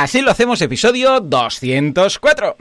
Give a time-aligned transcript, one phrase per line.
[0.00, 2.56] Así lo hacemos, episodio 204.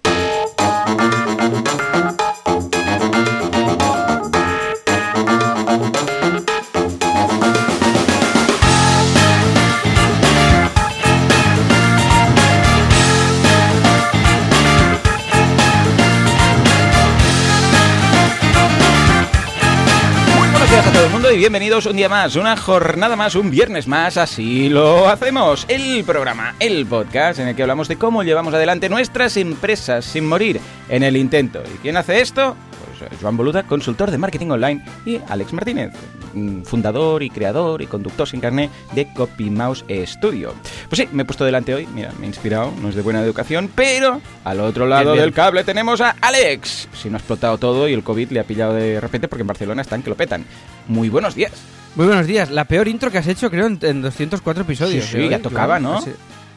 [21.34, 25.64] Y bienvenidos un día más, una jornada más, un viernes más, así lo hacemos.
[25.68, 30.26] El programa, el podcast en el que hablamos de cómo llevamos adelante nuestras empresas sin
[30.26, 31.62] morir en el intento.
[31.62, 32.56] ¿Y quién hace esto?
[33.02, 35.92] Eh, Joan Boluda, consultor de marketing online, y Alex Martínez,
[36.34, 40.54] mm, fundador y creador y conductor sin carné de CopyMouse Studio.
[40.90, 43.22] Pues sí, me he puesto delante hoy, mira, me he inspirado, no es de buena
[43.22, 46.88] educación, pero al otro lado del cable tenemos a Alex.
[46.94, 49.48] Si no ha explotado todo y el COVID le ha pillado de repente porque en
[49.48, 50.46] Barcelona están que lo petan.
[50.88, 51.52] Muy buenos días.
[51.96, 52.52] Muy buenos días.
[52.52, 55.06] La peor intro que has hecho, creo, en, 204 episodios.
[55.06, 56.00] Sí, sí ya tocaba, ¿no?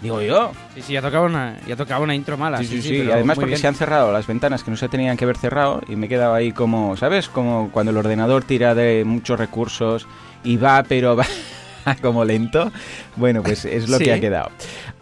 [0.03, 0.51] Digo yo.
[0.75, 2.59] Sí, sí, ya tocaba una, ya tocaba una intro mala.
[2.59, 3.11] Sí, sí, sí.
[3.11, 5.95] además porque se han cerrado las ventanas que no se tenían que haber cerrado y
[5.95, 7.29] me he quedado ahí como, ¿sabes?
[7.29, 10.09] Como cuando el ordenador tira de muchos recursos
[10.43, 11.25] y va, pero va
[12.03, 12.73] como lento.
[13.15, 14.51] Bueno, pues es lo que ha quedado.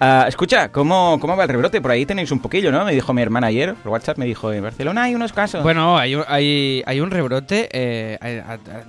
[0.01, 1.81] Uh, escucha, ¿cómo, ¿cómo va el rebrote?
[1.81, 2.85] Por ahí tenéis un poquillo, ¿no?
[2.85, 5.63] Me dijo mi hermana ayer, por WhatsApp me dijo, en Barcelona hay unos casos.
[5.63, 8.43] Bueno, hay, hay, hay un rebrote eh,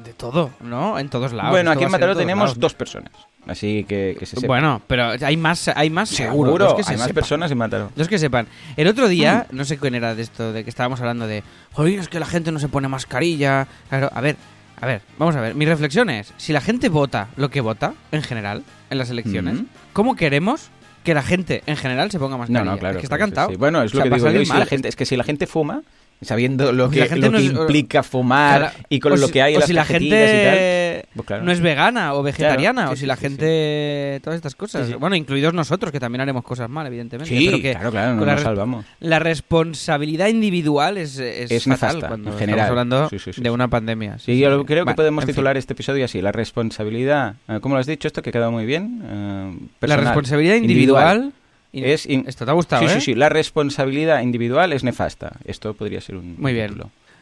[0.04, 1.00] de todo, ¿no?
[1.00, 1.52] En todos lados.
[1.52, 3.12] Bueno, aquí en Mataró tenemos dos personas.
[3.52, 4.48] Así que, que se sepa.
[4.48, 6.52] Bueno, pero hay más, hay más seguro.
[6.52, 7.92] seguro que hay más personas en Mataró.
[7.96, 8.48] Los que sepan.
[8.78, 9.56] El otro día, mm.
[9.56, 11.44] no sé quién era de esto, de que estábamos hablando de,
[11.74, 13.68] joder, es que la gente no se pone mascarilla.
[13.90, 14.38] Claro, a ver,
[14.80, 15.56] a ver, vamos a ver.
[15.56, 19.62] Mi reflexión es, si la gente vota lo que vota, en general, en las elecciones,
[19.62, 19.66] mm.
[19.94, 20.70] ¿cómo queremos
[21.04, 22.64] que la gente en general se ponga mascarilla?
[22.64, 22.96] No, no, claro.
[22.96, 23.56] Es que está cantado.
[23.58, 24.46] Bueno, es lo que digo yo.
[24.46, 25.82] Si la gente, es que si la gente fuma,
[26.22, 29.74] sabiendo lo que, lo que implica fumar y con lo que hay en las si
[29.74, 34.98] la gente pues no es vegana o vegetariana o si la gente todas estas cosas.
[35.00, 38.86] Bueno incluidos nosotros que también haremos cosas mal evidentemente sí claro claro no nos salvamos.
[39.00, 44.20] la responsabilidad individual es es, fatal cuando estamos hablando de una pandemia.
[44.20, 47.88] Sí, yo creo que podemos titular este episodio así la responsabilidad eh, ¿cómo lo has
[47.88, 51.34] dicho esto que ha quedado muy bien eh, la responsabilidad individual
[51.74, 53.00] es Esto te ha gustado, Sí, ¿eh?
[53.00, 53.16] sí, sí.
[53.16, 55.38] La responsabilidad individual es nefasta.
[55.46, 56.76] Esto podría ser un Muy bien.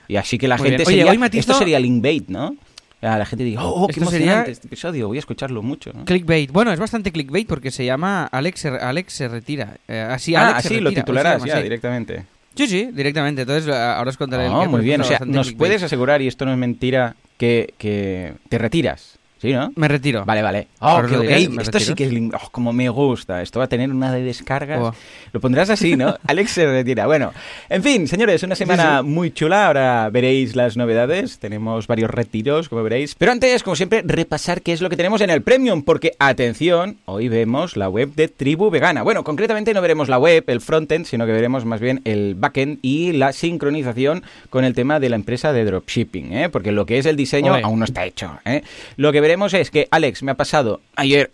[0.07, 1.13] Y así que la gente sería...
[1.13, 2.55] Esto sería linkbait, ¿no?
[3.01, 5.91] la gente diga, oh, qué emocionante este episodio, voy a escucharlo mucho.
[6.05, 6.51] Clickbait.
[6.51, 9.77] Bueno, es bastante clickbait porque se llama Alex, Alex se retira.
[9.87, 12.25] Eh, así, ah, Alex así lo titularás ya directamente.
[12.55, 13.43] Sí, sí, directamente.
[13.43, 16.51] Entonces, ahora os contaré oh, Muy bien, o sea, nos puedes asegurar, y esto no
[16.51, 19.18] es mentira, que, que te retiras.
[19.41, 19.71] ¿Sí, no?
[19.77, 20.25] Me retiro.
[20.25, 20.67] Vale, vale.
[20.79, 21.01] Oh,
[21.61, 23.41] Esto sí que es oh, como me gusta.
[23.41, 24.79] Esto va a tener una de descargas.
[24.81, 24.93] Oh.
[25.31, 26.17] Lo pondrás así, ¿no?
[26.27, 27.05] Alex se retira.
[27.05, 27.31] Bueno,
[27.69, 29.67] en fin, señores, una semana muy chula.
[29.67, 31.39] Ahora veréis las novedades.
[31.39, 33.15] Tenemos varios retiros, como veréis.
[33.15, 35.83] Pero antes, como siempre, repasar qué es lo que tenemos en el Premium.
[35.83, 39.03] Porque, atención, hoy vemos la web de Tribu Vegana.
[39.03, 42.79] Bueno, concretamente no veremos la web, el frontend, sino que veremos más bien el backend
[42.81, 46.49] y la sincronización con el tema de la empresa de dropshipping, ¿eh?
[46.49, 48.63] Porque lo que es el diseño aún no está hecho, ¿eh?
[48.97, 51.29] Lo que veremos es que Alex me ha pasado ayer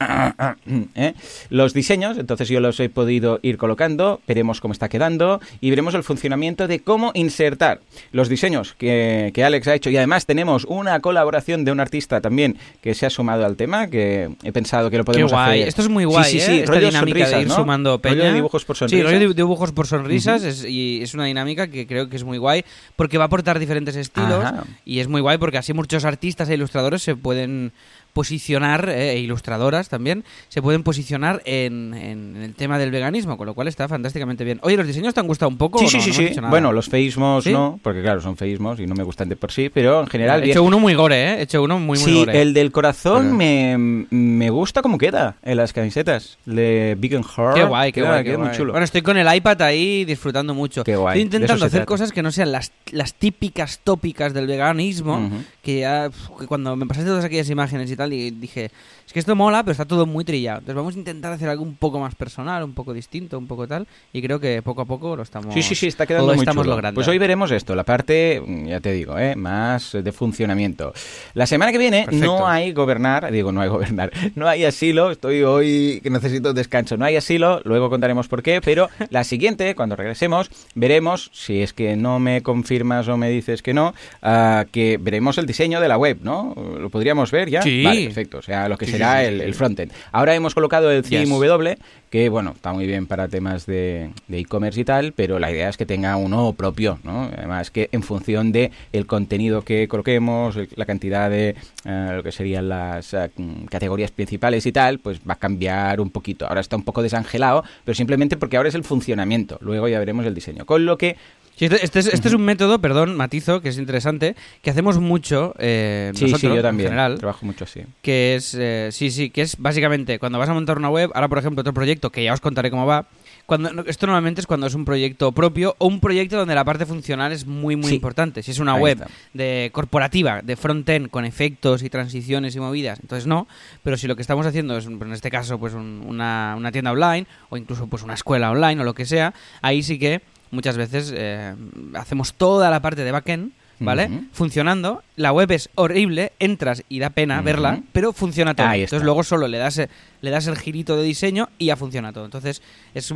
[0.96, 1.14] ¿eh?
[1.50, 5.94] los diseños, entonces yo los he podido ir colocando, veremos cómo está quedando y veremos
[5.94, 7.80] el funcionamiento de cómo insertar
[8.12, 12.58] los diseños que, Alex ha hecho y además tenemos una colaboración de un artista también
[12.82, 15.62] que se ha sumado al tema, que he pensado que lo podemos Qué guay.
[15.62, 16.52] Esto es muy guay, sí, sí, sí.
[16.52, 16.64] ¿eh?
[16.64, 18.16] Esta dinámica de ir sumando peña.
[18.16, 19.00] Rollo de dibujos por sonrisas.
[19.00, 22.26] Sí, rollo de dibujos por sonrisas es, y es una dinámica que creo que es
[22.26, 22.66] muy guay
[22.98, 24.44] porque va a aportar diferentes estilos
[24.84, 27.72] y es muy guay porque así muchos artistas e ilustradores se pueden
[28.16, 33.46] posicionar, eh, e ilustradoras también, se pueden posicionar en, en, el tema del veganismo, con
[33.46, 34.58] lo cual está fantásticamente bien.
[34.64, 35.80] Oye, ¿los diseños te han gustado un poco?
[35.80, 36.40] Sí, sí, sí, sí.
[36.50, 39.68] Bueno, los feismos no, porque claro, son feismos y no me gustan de por sí,
[39.68, 40.42] pero en general...
[40.44, 41.40] He hecho uno muy gore, ¿eh?
[41.40, 45.58] He hecho uno muy, muy sí, el del corazón me, me, gusta como queda en
[45.58, 47.56] las camisetas de Big and Heart.
[47.56, 48.72] Qué guay, qué guay, qué muy chulo.
[48.72, 50.86] Bueno, estoy con el iPad ahí disfrutando mucho.
[50.86, 51.20] Qué guay.
[51.20, 55.30] Estoy intentando hacer cosas que no sean las, las típicas tópicas del veganismo,
[55.62, 56.10] que ya
[56.40, 58.72] que cuando me pasaste todas aquellas imágenes y tal, y dije,
[59.06, 60.60] es que esto mola, pero está todo muy trillado.
[60.60, 63.68] Entonces vamos a intentar hacer algo un poco más personal, un poco distinto, un poco
[63.68, 63.88] tal.
[64.14, 66.66] Y creo que poco a poco lo estamos Sí, sí, sí, está quedando muy estamos
[66.66, 66.96] logrando.
[66.96, 69.36] Pues hoy veremos esto, la parte, mm, ya te digo, ¿eh?
[69.36, 70.94] más de funcionamiento.
[71.34, 75.44] La semana que viene no hay gobernar, digo, no hay gobernar, no hay asilo, estoy
[75.44, 79.96] hoy que necesito descanso, no hay asilo, luego contaremos por qué, pero la siguiente, cuando
[79.96, 83.94] regresemos, veremos, si es que no me confirmas o me dices que no,
[84.24, 86.56] uh, que veremos el diseño de la web, ¿no?
[86.80, 87.62] Lo podríamos ver ya.
[87.66, 88.38] Sí, Vale, perfecto.
[88.38, 89.92] O sea, lo que será el, frontend.
[90.12, 91.78] Ahora hemos colocado el theme W,
[92.10, 95.78] que bueno, está muy bien para temas de e-commerce y tal, pero la idea es
[95.78, 97.30] que tenga uno propio, ¿no?
[97.36, 102.32] Además que en función de el contenido que coloquemos, la cantidad de eh, lo que
[102.32, 103.30] serían las eh,
[103.70, 106.48] categorías principales y tal, pues va a cambiar un poquito.
[106.48, 109.58] Ahora está un poco desangelado, pero simplemente porque ahora es el funcionamiento.
[109.62, 110.66] Luego ya veremos el diseño.
[110.66, 111.18] Con lo que
[111.60, 115.54] este, este, es, este, es, un método, perdón, matizo, que es interesante, que hacemos mucho
[115.58, 116.88] eh, sí, nosotros, sí, yo también.
[116.88, 117.18] en general.
[117.18, 117.82] Trabajo mucho así.
[118.02, 121.30] Que es, eh, sí, sí, que es básicamente cuando vas a montar una web, ahora
[121.30, 123.08] por ejemplo otro proyecto que ya os contaré cómo va,
[123.46, 126.86] cuando esto normalmente es cuando es un proyecto propio o un proyecto donde la parte
[126.86, 128.42] funcional es muy muy importante.
[128.42, 133.28] Si es una web de corporativa, de front-end con efectos y transiciones y movidas, entonces
[133.28, 133.48] no.
[133.84, 137.28] Pero si lo que estamos haciendo es, en este caso, pues una, una tienda online
[137.50, 140.22] o incluso pues una escuela online o lo que sea, ahí sí que
[140.56, 141.54] muchas veces eh,
[141.94, 144.10] hacemos toda la parte de backend, ¿vale?
[144.32, 145.04] Funcionando.
[145.16, 148.72] La web es horrible, entras y da pena verla, pero funciona todo.
[148.72, 149.82] Entonces luego solo le das,
[150.22, 152.26] le das el girito de diseño y ya funciona todo.
[152.26, 152.62] Entonces
[152.94, 153.14] es,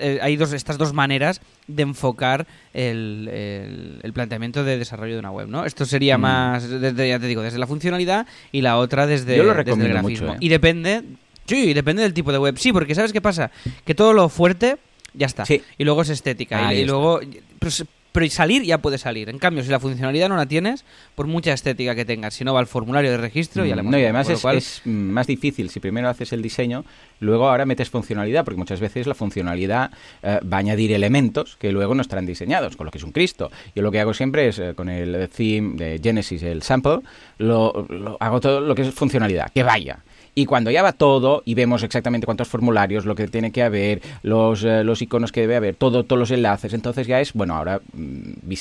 [0.00, 5.30] eh, hay dos, estas dos maneras de enfocar el, el, planteamiento de desarrollo de una
[5.30, 5.64] web, ¿no?
[5.64, 9.44] Esto sería más, desde, ya te digo, desde la funcionalidad y la otra desde, Yo
[9.44, 10.34] lo desde el grafismo.
[10.34, 10.38] ¿eh?
[10.40, 11.02] Y depende...
[11.46, 12.58] Sí, depende del tipo de web.
[12.58, 13.50] Sí, porque ¿sabes qué pasa?
[13.86, 14.76] Que todo lo fuerte
[15.14, 15.44] ya está.
[15.48, 16.72] Y luego es estética.
[16.72, 17.20] y, luego.
[17.58, 19.28] Pero, salir ya puede salir.
[19.28, 20.84] En cambio, si la funcionalidad no la tienes,
[21.14, 23.96] por mucha estética que tengas, si no va al formulario de registro y, mm, no,
[23.98, 25.70] y además es, más difícil.
[25.70, 26.84] Si primero haces el diseño,
[27.20, 31.70] luego ahora metes funcionalidad, porque muchas veces la funcionalidad eh, va a añadir elementos que
[31.70, 33.52] luego no estarán diseñados, con lo que es un Cristo.
[33.76, 37.00] Yo lo que hago siempre es, eh, con el theme de Genesis, el sample,
[37.38, 37.86] lo,
[38.18, 40.00] hago todo lo que es funcionalidad, que vaya.
[40.38, 44.00] Y cuando ya va todo y vemos exactamente cuántos formularios, lo que tiene que haber,
[44.22, 47.56] los, eh, los iconos que debe haber, todo, todos los enlaces, entonces ya es, bueno,
[47.56, 48.52] ahora mm,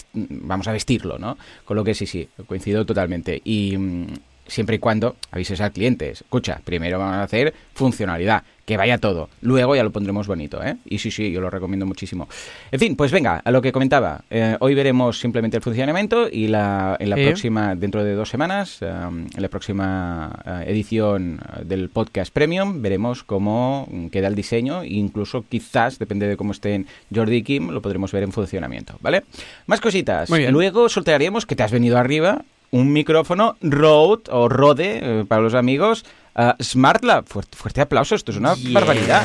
[0.47, 1.37] vamos a vestirlo, ¿no?
[1.65, 3.39] Con lo que sí, sí, coincido totalmente.
[3.43, 4.07] Y mm,
[4.47, 9.29] siempre y cuando avises al cliente, escucha, primero vamos a hacer funcionalidad que vaya todo.
[9.39, 10.75] Luego ya lo pondremos bonito, ¿eh?
[10.83, 12.27] Y sí, sí, yo lo recomiendo muchísimo.
[12.69, 14.25] En fin, pues venga, a lo que comentaba.
[14.29, 18.81] Eh, hoy veremos simplemente el funcionamiento y la, en la próxima, dentro de dos semanas,
[18.81, 24.95] um, en la próxima uh, edición del podcast Premium, veremos cómo queda el diseño e
[24.95, 29.23] incluso quizás, depende de cómo estén Jordi y Kim, lo podremos ver en funcionamiento, ¿vale?
[29.67, 30.29] Más cositas.
[30.29, 35.53] Luego soltaríamos que te has venido arriba un micrófono Rode o Rode eh, para los
[35.53, 36.05] amigos
[36.37, 39.23] Uh, Smart Lab, fuerte, aplauso, esto es una barbaridad.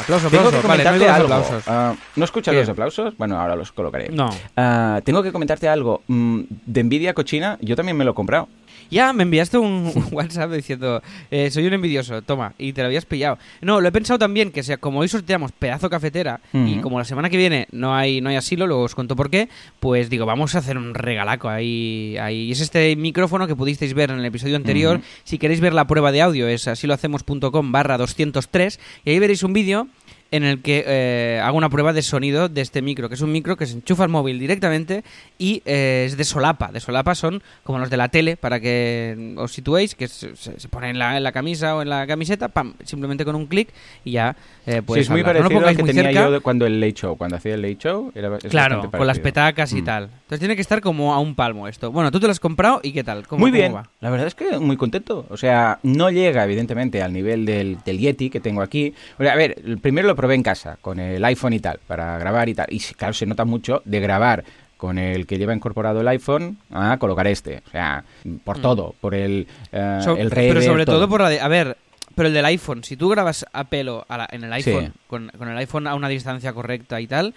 [0.00, 0.30] Aplauso, aplauso.
[0.30, 1.36] Tengo que comentarte algo.
[1.66, 3.16] Uh, ¿No escuchas los aplausos?
[3.16, 4.08] Bueno, ahora los colocaré.
[4.08, 4.28] No.
[4.28, 6.02] Uh, tengo que comentarte algo.
[6.08, 8.48] Mm, de Nvidia cochina, yo también me lo he comprado.
[8.90, 13.06] Ya, me enviaste un, WhatsApp diciendo, eh, soy un envidioso, toma, y te lo habías
[13.06, 13.38] pillado.
[13.60, 17.04] No, lo he pensado también que sea, como hoy sorteamos pedazo cafetera y como la
[17.04, 19.48] semana que viene no hay, no hay asilo, luego os cuento por qué,
[19.78, 22.16] pues digo, vamos a hacer un regalaco ahí.
[22.20, 22.40] ahí.
[22.50, 25.00] Y es este micrófono que pudisteis ver en el episodio anterior.
[25.24, 29.52] Si queréis ver la prueba de audio es asilohacemos.com barra 203 y ahí veréis un
[29.52, 29.88] vídeo
[30.30, 33.32] en el que eh, hago una prueba de sonido de este micro, que es un
[33.32, 35.02] micro que se enchufa al móvil directamente
[35.38, 36.70] y eh, es de solapa.
[36.72, 40.68] De solapa son como los de la tele, para que os situéis, que se, se
[40.68, 43.68] pone en la, en la, camisa o en la camiseta, pam, simplemente con un clic
[44.04, 44.36] y ya
[44.66, 47.36] eh, puedes Sí, es muy parecido al que tenía yo cuando el Late Show, cuando
[47.36, 48.12] hacía el Late Show.
[48.14, 49.84] Era, claro, con las petacas y mm.
[49.84, 50.04] tal.
[50.04, 51.90] Entonces tiene que estar como a un palmo esto.
[51.90, 53.26] Bueno, tú te lo has comprado y ¿qué tal?
[53.26, 53.74] ¿Cómo, muy bien.
[54.00, 55.26] La verdad es que muy contento.
[55.28, 58.94] O sea, no llega evidentemente al nivel del, del Yeti que tengo aquí.
[59.18, 62.18] O sea, a ver, primero lo probé en casa con el iPhone y tal, para
[62.18, 62.66] grabar y tal.
[62.68, 64.44] Y claro, se nota mucho de grabar
[64.76, 67.62] con el que lleva incorporado el iPhone a colocar este.
[67.66, 68.04] O sea,
[68.44, 68.62] por mm.
[68.62, 71.08] todo, por el, uh, el Pero sobre todo.
[71.08, 71.40] por la de...
[71.40, 71.76] A ver,
[72.14, 75.56] pero el del iPhone, si tú grabas a pelo en el iPhone, con, con, el
[75.56, 77.34] iPhone a una distancia correcta y tal,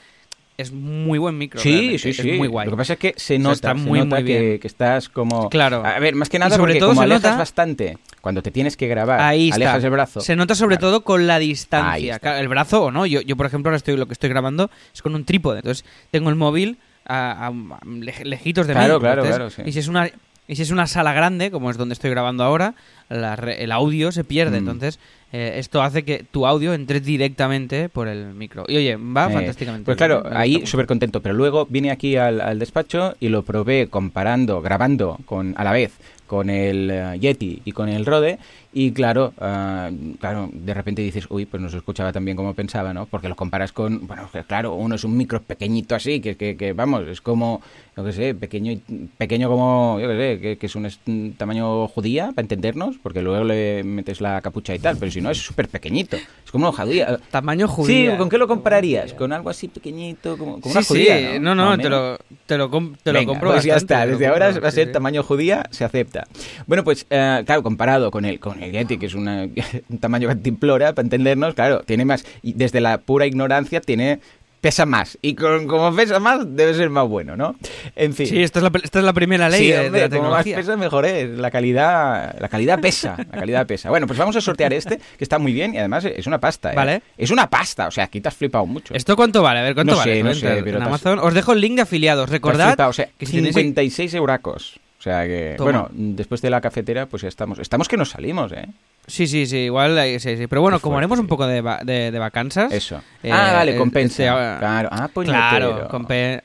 [0.57, 1.61] es muy buen micro.
[1.61, 2.31] Sí, sí, sí.
[2.31, 2.66] Es muy guay.
[2.66, 5.49] Lo que pasa es que se nota, muy, se nota que, que, estás como...
[5.49, 5.85] Claro.
[5.85, 7.37] A ver, más que nada sobre porque todo como alejas nota...
[7.37, 10.21] bastante cuando te tienes que grabar, Ahí alejas el brazo.
[10.21, 12.21] Se nota sobre todo con la distancia.
[12.39, 13.06] el brazo o no.
[13.06, 15.57] Yo, yo, por ejemplo, ahora estoy lo que estoy grabando es con un trípode.
[15.57, 17.51] Entonces, tengo el móvil a,
[17.83, 18.80] lejitos de mí.
[18.80, 19.49] Claro, claro, claro.
[19.65, 20.09] Y si es una
[20.47, 22.75] y si es una sala grande, como es donde estoy grabando ahora,
[23.13, 24.57] el audio se pierde.
[24.57, 24.67] Mm.
[24.67, 24.99] Entonces,
[25.31, 28.65] eh, esto hace que tu audio entre directamente por el micro.
[28.67, 29.85] Y oye, va eh, fantásticamente.
[29.85, 31.21] Pues claro, ahí súper contento.
[31.21, 35.97] Pero luego vine aquí al, despacho y lo probé comparando, grabando con a la vez
[36.27, 38.39] con el eh, Yeti y con el Rode
[38.75, 42.55] y claro, ah, claro, de repente dices, uy, pues no se escuchaba tan bien como
[42.55, 43.05] pensaba, ¿no?
[43.05, 47.07] Porque lo comparas con, bueno, claro, uno es un micro pequeñito así, que, que, vamos,
[47.07, 47.61] es como,
[47.95, 48.79] yo qué sé, pequeño,
[49.19, 53.83] pequeño como, yo qué sé, que, es un, tamaño judía, para entendernos, porque luego le
[53.83, 56.16] metes la capucha y tal, pero si no es súper pequeñito.
[56.16, 57.19] Es como una judía.
[57.30, 58.12] Tamaño judía.
[58.12, 59.14] Sí, ¿con qué lo compararías?
[59.14, 61.33] ¿Con algo así pequeñito, como, una judía?
[61.33, 62.72] Sí, no, no, te lo, te lo,
[63.04, 66.26] te lo compro pues ya está, desde ahora va a ser tamaño judía, se acepta.
[66.66, 69.50] Bueno, pues eh, claro, comparado con el, con el Yeti, que es una,
[69.90, 74.22] un tamaño cantimplora, para entendernos, claro, tiene más, y desde la pura ignorancia tiene
[74.63, 75.17] pesa más.
[75.21, 77.57] Y con, como pesa más, debe ser más bueno, ¿no?
[77.97, 78.27] En fin.
[78.27, 80.19] Sí, esta es la, esta es la primera ley de, la tecnología.
[80.19, 81.37] Como más pesa, mejor es.
[81.37, 83.17] La calidad, la calidad pesa.
[83.17, 83.89] La calidad pesa.
[83.89, 86.71] Bueno, pues vamos a sortear este, que está muy bien y además es una pasta.
[86.71, 86.75] ¿eh?
[86.77, 87.01] Vale.
[87.17, 88.93] Es una pasta, o sea, aquí te has flipado mucho.
[88.93, 89.59] ¿Esto cuánto vale?
[89.59, 90.15] A ver, ¿cuánto no vale?
[90.15, 91.19] Sé, no sé, pero en Amazon.
[91.19, 92.29] Os dejo el link de afiliados.
[92.29, 94.79] Recordad o sea, que 56 euracos.
[94.97, 97.59] O sea que, bueno, después de la cafetera, pues ya estamos.
[97.59, 98.69] Estamos que nos salimos, ¿eh?
[99.06, 100.48] Sí, sí, sí, igual, sí, sí.
[100.48, 102.72] Pero bueno, como haremos un poco de, de, de vacanzas...
[102.72, 103.02] Eso.
[103.22, 104.24] Eh, ah, vale, compensa.
[104.60, 105.90] claro, ah, Claro,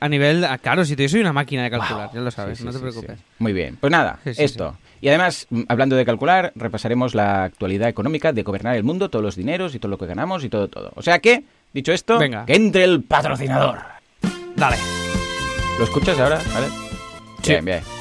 [0.01, 0.45] a nivel...
[0.45, 3.19] Ah, claro, si yo soy una máquina de calcular, ya lo sabes, no te preocupes.
[3.39, 4.77] Muy bien, pues nada, esto.
[5.01, 9.25] Y además, mm, hablando de calcular, repasaremos la actualidad económica de gobernar el mundo, todos
[9.25, 10.93] los dineros y todo lo que ganamos y todo, todo.
[10.97, 12.45] O sea que, dicho esto, Venga.
[12.47, 13.79] que entre el patrocinador.
[14.57, 14.77] Dale.
[15.79, 16.41] ¿Lo escuchas ahora?
[16.53, 16.67] ¿Vale?
[17.47, 17.98] Bien, bien.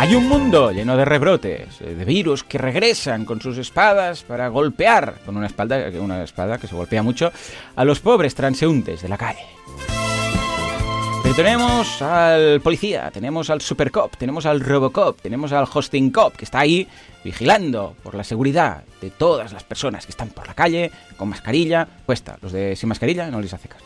[0.00, 4.48] Hay un mundo lleno de rebrotes, eh, de virus que regresan con sus espadas para
[4.48, 7.30] golpear, con una espada, una espada que se golpea mucho,
[7.76, 9.44] a los pobres transeúntes de la calle.
[11.22, 16.46] Pero tenemos al policía, tenemos al supercop, tenemos al robocop, tenemos al hosting cop que
[16.46, 16.88] está ahí
[17.22, 21.86] vigilando por la seguridad de todas las personas que están por la calle con mascarilla.
[22.06, 23.84] Cuesta, los de sin mascarilla no les hace caso.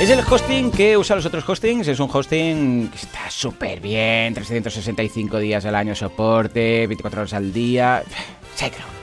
[0.00, 1.86] Es el hosting que usa los otros hostings.
[1.86, 4.32] Es un hosting que está súper bien.
[4.32, 8.02] 365 días al año soporte, 24 horas al día.
[8.54, 8.94] SiteGround.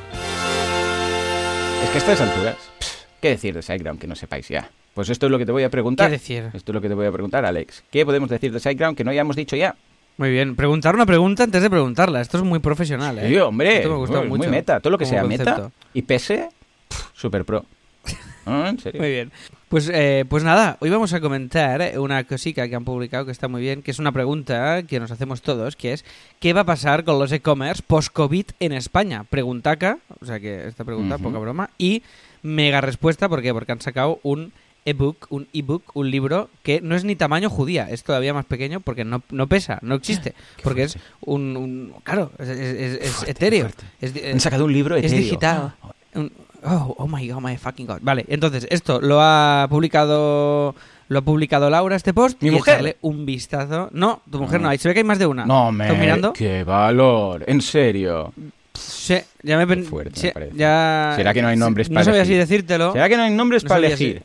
[1.83, 2.55] Es que a estas alturas,
[3.21, 4.71] ¿qué decir de SiteGround que no sepáis ya?
[4.95, 6.07] Pues esto es lo que te voy a preguntar.
[6.07, 6.49] ¿Qué decir?
[6.51, 7.83] Esto es lo que te voy a preguntar, Alex.
[7.91, 9.75] ¿Qué podemos decir de SiteGround que no hayamos dicho ya?
[10.17, 12.21] Muy bien, preguntar una pregunta antes de preguntarla.
[12.21, 13.29] Esto es muy profesional, ¿eh?
[13.29, 13.77] Sí, hombre.
[13.77, 14.29] Esto me gusta mucho.
[14.29, 14.79] Muy meta.
[14.79, 16.49] Todo lo que sea meta y pese,
[17.13, 17.65] super pro.
[18.47, 18.99] ¿En serio?
[18.99, 19.31] Muy bien.
[19.69, 23.49] Pues, eh, pues nada, hoy vamos a comentar una cosita que han publicado que está
[23.49, 26.05] muy bien, que es una pregunta que nos hacemos todos, que es
[26.39, 29.25] ¿qué va a pasar con los e-commerce post-COVID en España?
[29.25, 32.01] Preguntaca, o sea que esta pregunta, poca broma, y
[32.43, 33.53] mega respuesta, ¿por qué?
[33.53, 34.53] Porque han sacado un
[34.85, 38.79] ebook, un ebook, un libro que no es ni tamaño judía, es todavía más pequeño
[38.79, 40.33] porque no, no pesa, no existe,
[40.63, 43.69] porque es un, claro, es, etéreo.
[44.31, 45.17] han sacado un libro etéreo.
[45.17, 45.73] Es digital.
[45.81, 45.93] Oh,
[46.63, 47.99] oh my god, my fucking god.
[48.01, 50.75] Vale, entonces, esto lo ha publicado
[51.09, 52.41] lo ha publicado Laura este post.
[52.41, 52.97] Mi y mujer.
[53.01, 53.89] un vistazo.
[53.93, 54.69] No, tu mujer no.
[54.69, 55.45] Ahí se ve que hay más de una.
[55.45, 55.91] No, me.
[55.93, 56.33] mirando?
[56.33, 57.43] Qué valor.
[57.47, 58.33] En serio.
[58.73, 61.13] Sí, ya me fuerte, ya...
[61.15, 62.93] ¿Será que no hay nombres para No sabía si decírtelo.
[62.93, 64.21] ¿Será que no hay nombres para elegir?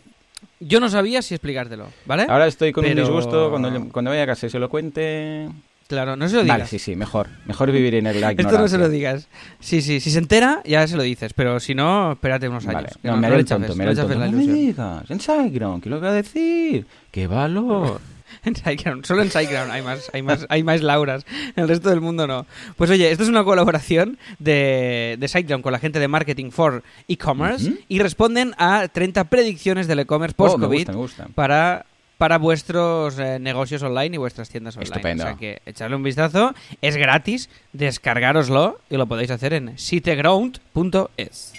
[0.61, 2.27] Yo no sabía si explicártelo, ¿vale?
[2.29, 3.49] Ahora estoy con un disgusto.
[3.49, 5.49] Cuando, cuando vaya a casa y se lo cuente.
[5.92, 6.56] Claro, no se lo digas.
[6.56, 7.28] Vale, sí, sí, mejor.
[7.44, 8.46] Mejor vivir en el ignorancia.
[8.46, 9.28] Esto no se lo digas.
[9.61, 11.34] Sí, sí, si se entera, ya se lo dices.
[11.34, 12.76] Pero si no, espérate unos años.
[12.76, 12.88] Vale.
[13.02, 14.14] No, me haré el tonto, me el tonto.
[14.14, 16.87] No me digas, en SiteGround, ¿qué lo voy a decir?
[17.11, 18.00] ¡Qué valor!
[18.44, 21.26] en SiteGround, solo en SiteGround hay más, hay más, hay más Lauras.
[21.54, 22.46] En el resto del mundo no.
[22.76, 26.82] Pues oye, esto es una colaboración de, de SiteGround con la gente de Marketing for
[27.06, 31.84] E-Commerce y responden a 30 predicciones del e-commerce post-COVID oh, para
[32.23, 34.91] para vuestros eh, negocios online y vuestras tiendas online.
[34.91, 35.25] Estupendo.
[35.25, 41.52] O sea que echarle un vistazo, es gratis, descargaroslo y lo podéis hacer en siteground.es.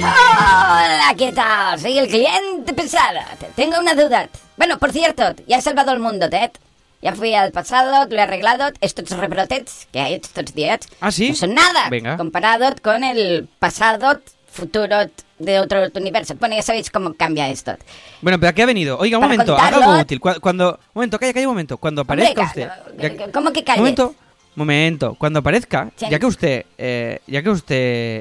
[0.00, 1.78] Hola, ¿qué tal?
[1.78, 3.20] Soy el cliente pesado.
[3.54, 4.28] Tengo una duda.
[4.56, 6.50] Bueno, por cierto, ya he salvado el mundo, Ted.
[7.00, 8.70] Ya fui al pasado, lo he arreglado.
[8.80, 11.30] Estos rebrotets que hay estos días ¿Ah, sí?
[11.30, 12.16] no son nada Venga.
[12.16, 14.96] comparado con el pasado, futuro
[15.38, 16.34] de otro universo.
[16.34, 17.76] Bueno, ya sabéis cómo cambia esto.
[18.20, 18.98] Bueno, pero ¿a qué ha venido?
[18.98, 20.20] Oiga, un momento, haga algo útil.
[20.20, 21.76] Cuando, un momento, calla, calla un momento.
[21.78, 22.68] Cuando aparezca usted...
[23.32, 23.64] ¿Cómo que?
[23.68, 24.14] Un momento,
[24.58, 25.14] momento.
[25.14, 28.20] Cuando aparezca, ya que usted, eh, ya que usted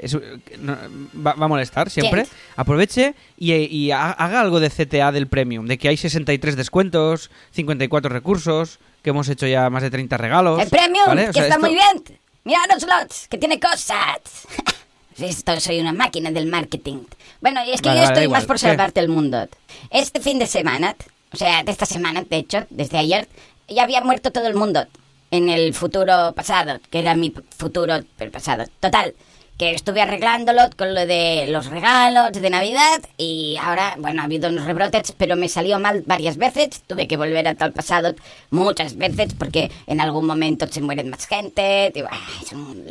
[0.65, 2.25] va, a molestar siempre,
[2.56, 8.79] aproveche y, haga algo de CTA del Premium, de que hay 63 descuentos, 54 recursos,
[9.01, 10.62] que hemos hecho ya más de 30 regalos.
[10.62, 12.03] El Premium, que está muy bien.
[12.46, 14.48] Mira los slots, que tiene cosas.
[15.20, 17.00] Esto soy una máquina del marketing.
[17.41, 19.50] Bueno, y es que yo estoy más por salvarte el mundo.
[19.89, 20.96] Este fin de semana,
[21.34, 23.27] o sea, de esta semana, de hecho, desde ayer,
[23.67, 24.88] ya había muerto todo el mundo
[25.31, 28.00] en el futuro pasado, que era mi futuro
[28.31, 28.65] pasado.
[28.79, 29.13] Total,
[29.57, 34.50] que estuve arreglándolo con lo de los regalos de Navidad y ahora, bueno, ha habido
[34.50, 36.84] unos rebrotes, pero me salió mal varias veces.
[36.86, 38.13] Tuve que volver a tal pasado
[38.51, 41.91] muchas veces porque en algún momento se mueren más gente.
[41.93, 42.07] Digo,
[42.41, 42.86] es un.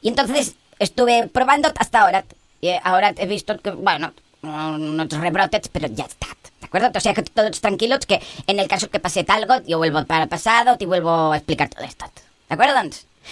[0.00, 2.24] Y entonces estuve probando hasta ahora.
[2.60, 4.12] Y ahora he visto que, bueno,
[4.42, 6.26] unos rebrotes, pero ya está.
[6.70, 6.98] ¿De acuerdo?
[6.98, 10.24] O sea, que todos tranquilos, que en el caso que pase algo, yo vuelvo para
[10.24, 12.04] el pasado, te vuelvo a explicar todo esto.
[12.48, 12.74] ¿De acuerdo?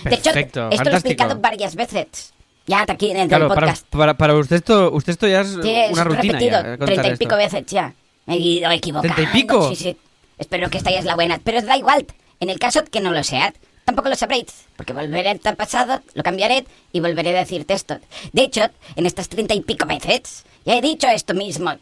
[0.05, 2.33] de hecho, esto lo he explicado varias veces.
[2.67, 3.87] Ya aquí en el podcast.
[3.89, 5.55] Para, para, usted esto usted esto ya es
[5.93, 6.41] una rutina.
[6.41, 7.95] Ya, treinta y pico veces ya.
[8.27, 9.15] Me he ido equivocando.
[9.15, 9.69] ¿Treinta y pico?
[9.69, 9.97] Sí, sí.
[10.39, 11.39] Espero que esta ya es la buena.
[11.45, 12.07] Pero da igual.
[12.41, 14.67] En el caso que no lo sea, tampoco lo sabréis.
[14.77, 17.99] Porque volveré al pasado, lo cambiaré y volveré a decirte esto.
[18.33, 18.63] De hecho,
[18.97, 21.73] en estas treinta y pico veces, ya he dicho esto mismo.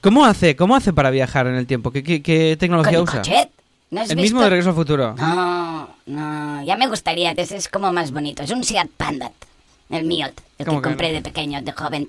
[0.00, 0.56] ¿Cómo hace?
[0.56, 1.90] ¿Cómo hace para viajar en el tiempo?
[1.90, 3.22] ¿Qué, qué, tecnología usa?
[3.90, 5.14] ¿No ¿El mismo de Regreso al Futuro?
[5.14, 8.42] No, no, ya me gustaría, ese es como más bonito.
[8.42, 9.32] Es un Seat Panda.
[9.88, 10.26] El mío,
[10.58, 12.08] el que, compré de pequeño, de joven,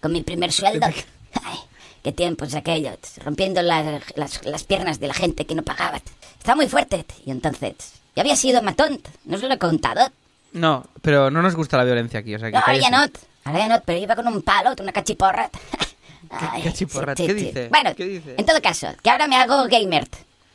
[0.00, 0.86] con mi primer sueldo.
[1.44, 1.58] Ay,
[2.02, 6.00] qué tiempos aquellos, rompiendo las, las, piernas de la gente que no pagaba.
[6.38, 7.74] Estaba muy fuerte y entonces,
[8.16, 10.10] ya había sido matón, ¿no os lo he contado?
[10.52, 12.56] No, pero no nos gusta la violencia aquí, o sea que...
[12.56, 13.12] No, ahora ya no,
[13.44, 15.48] ahora ya no, pero iba con un palo, una cachiporra.
[16.30, 17.14] ¿Qué, cachiporra?
[17.14, 17.68] ¿Qué dice?
[17.68, 18.34] Bueno, ¿Qué dice?
[18.36, 20.06] en todo caso, que ahora me hago gamer.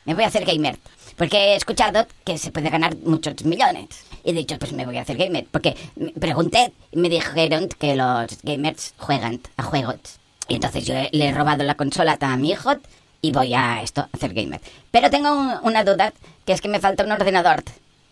[0.05, 0.77] Me voy a hacer gamer.
[1.17, 3.87] Porque he escuchado que se puede ganar muchos millones.
[4.23, 5.45] Y he dicho, pues me voy a hacer gamer.
[5.49, 5.75] Porque
[6.19, 10.19] pregunté y me dijeron que los gamers juegan a juegos.
[10.47, 12.75] Y entonces yo le he robado la consola a mi hijo
[13.21, 14.61] y voy a esto, a hacer gamer.
[14.91, 16.13] Pero tengo una duda,
[16.45, 17.63] que es que me falta un ordenador.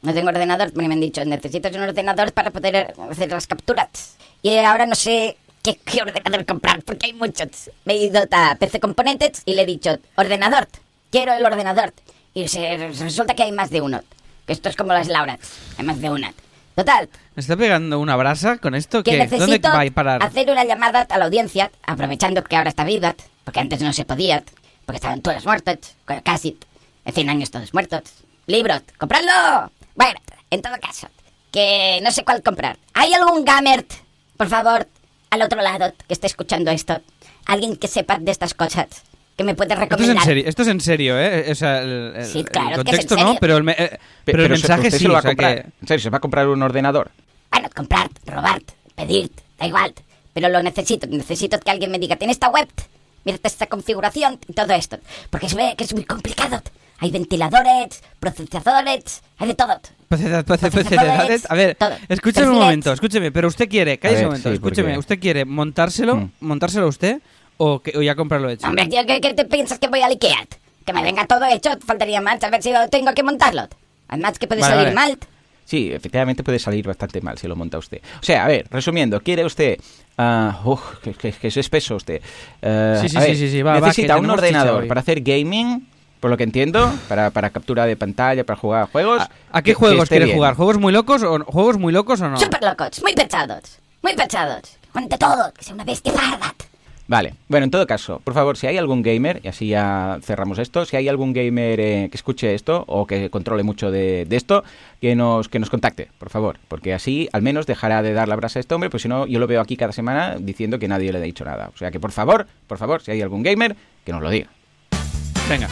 [0.01, 4.17] No tengo ordenador, porque me han dicho, necesitas un ordenador para poder hacer las capturas.
[4.41, 7.72] Y ahora no sé qué, qué ordenador comprar, porque hay muchos.
[7.86, 10.67] Me he ido a PC Componentes y le he dicho, ordenador,
[11.10, 11.93] quiero el ordenador.
[12.34, 14.01] Y se, resulta que hay más de uno.
[14.46, 15.39] Que esto es como las Lauras.
[15.77, 16.34] Hay más de una.
[16.75, 17.08] Total.
[17.36, 19.03] ¿Me está pegando una brasa con esto?
[19.03, 20.24] Que ¿Dónde va a parar?
[20.24, 24.05] hacer una llamada a la audiencia, aprovechando que ahora está viva, porque antes no se
[24.05, 24.43] podía,
[24.86, 25.77] porque estaban todos muertos,
[26.24, 26.58] casi
[27.05, 28.01] en 100 años todos muertos.
[28.48, 29.72] Libros, ¡compradlo!
[29.96, 31.08] Bueno, en todo caso,
[31.51, 32.77] que no sé cuál comprar.
[32.96, 33.86] ¿Hay algún gamer,
[34.36, 34.88] por favor,
[35.34, 37.02] al otro lado, que esté escuchando esto?
[37.46, 38.88] Alguien que sepa de estas cosas
[39.36, 40.16] que me puedes recomendar.
[40.16, 41.52] Esto es en serio, esto es en serio ¿eh?
[41.52, 45.00] O sea, el, sí, claro, el contexto no, pero el, eh, pero, el mensaje sí.
[45.00, 45.66] Se lo va a comprar.
[45.82, 47.12] En serio, se va a comprar un ordenador.
[47.52, 48.62] Bueno, comprar, robar,
[48.96, 49.94] pedir, da igual.
[50.34, 52.68] Pero lo necesito, necesito que alguien me diga, tiene esta web,
[53.24, 54.98] mira esta configuración y todo esto.
[55.30, 56.62] Porque se ve que es muy complicado.
[57.03, 59.77] Hay ventiladores, procesadores, hay de todo.
[60.07, 65.19] Procesadores, a ver, escúcheme un momento, escúcheme, pero usted quiere, cállese un momento, escúcheme, ¿usted
[65.19, 66.31] quiere montárselo, mm.
[66.39, 67.19] montárselo usted?
[67.57, 68.67] o, que, o ya comprarlo hecho?
[68.67, 70.48] Hombre, tío, ¿qué, ¿qué, te piensas que voy a Ikea?
[70.86, 73.67] Que me venga todo hecho, faltaría más, a ver si tengo que montarlo.
[74.07, 75.17] Además que puede salir mal.
[75.65, 78.01] Sí, efectivamente puede salir bastante mal si lo monta usted.
[78.21, 79.78] O sea, a ver, resumiendo, ¿quiere usted...
[80.15, 82.21] Uh, que, que, es espeso usted.
[82.62, 85.88] Uh, sí, sí, sí, sí, sí, va, Necesita un ordenador para hacer gaming,
[86.23, 89.23] por lo que entiendo, para, para captura de pantalla, para jugar a juegos.
[89.51, 90.55] ¿A, qué juegos quiere jugar?
[90.55, 92.39] ¿Juegos muy locos o juegos muy locos o no?
[92.39, 94.77] Súper locos, muy pechados, muy pechados.
[94.93, 96.55] Cuente todo, que sea una bestia barda.
[97.09, 100.59] Vale, bueno, en todo caso, por favor, si hay algún gamer, y así ya cerramos
[100.59, 104.63] esto, si hay algún gamer eh, que escuche esto o que controle mucho de, esto,
[105.01, 108.38] que nos, que nos contacte, por favor, porque así al menos dejará de dar la
[108.38, 110.88] brasa a este hombre, pues si no, yo lo veo aquí cada semana diciendo que
[110.88, 111.69] nadie le ha dicho nada.
[111.73, 114.47] O sea que, por favor, por favor, si hay algún gamer, que nos lo diga.
[115.49, 115.67] Venga.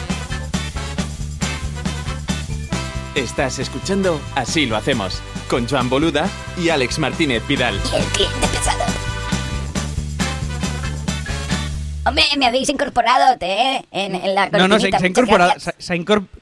[3.14, 7.78] Estás escuchando Así lo hacemos, con Joan Boluda y Alex Martínez Vidal.
[12.04, 13.84] Hombre, me habéis incorporado, ¿eh?
[13.92, 15.52] En, la No, no, se, ha incorporado,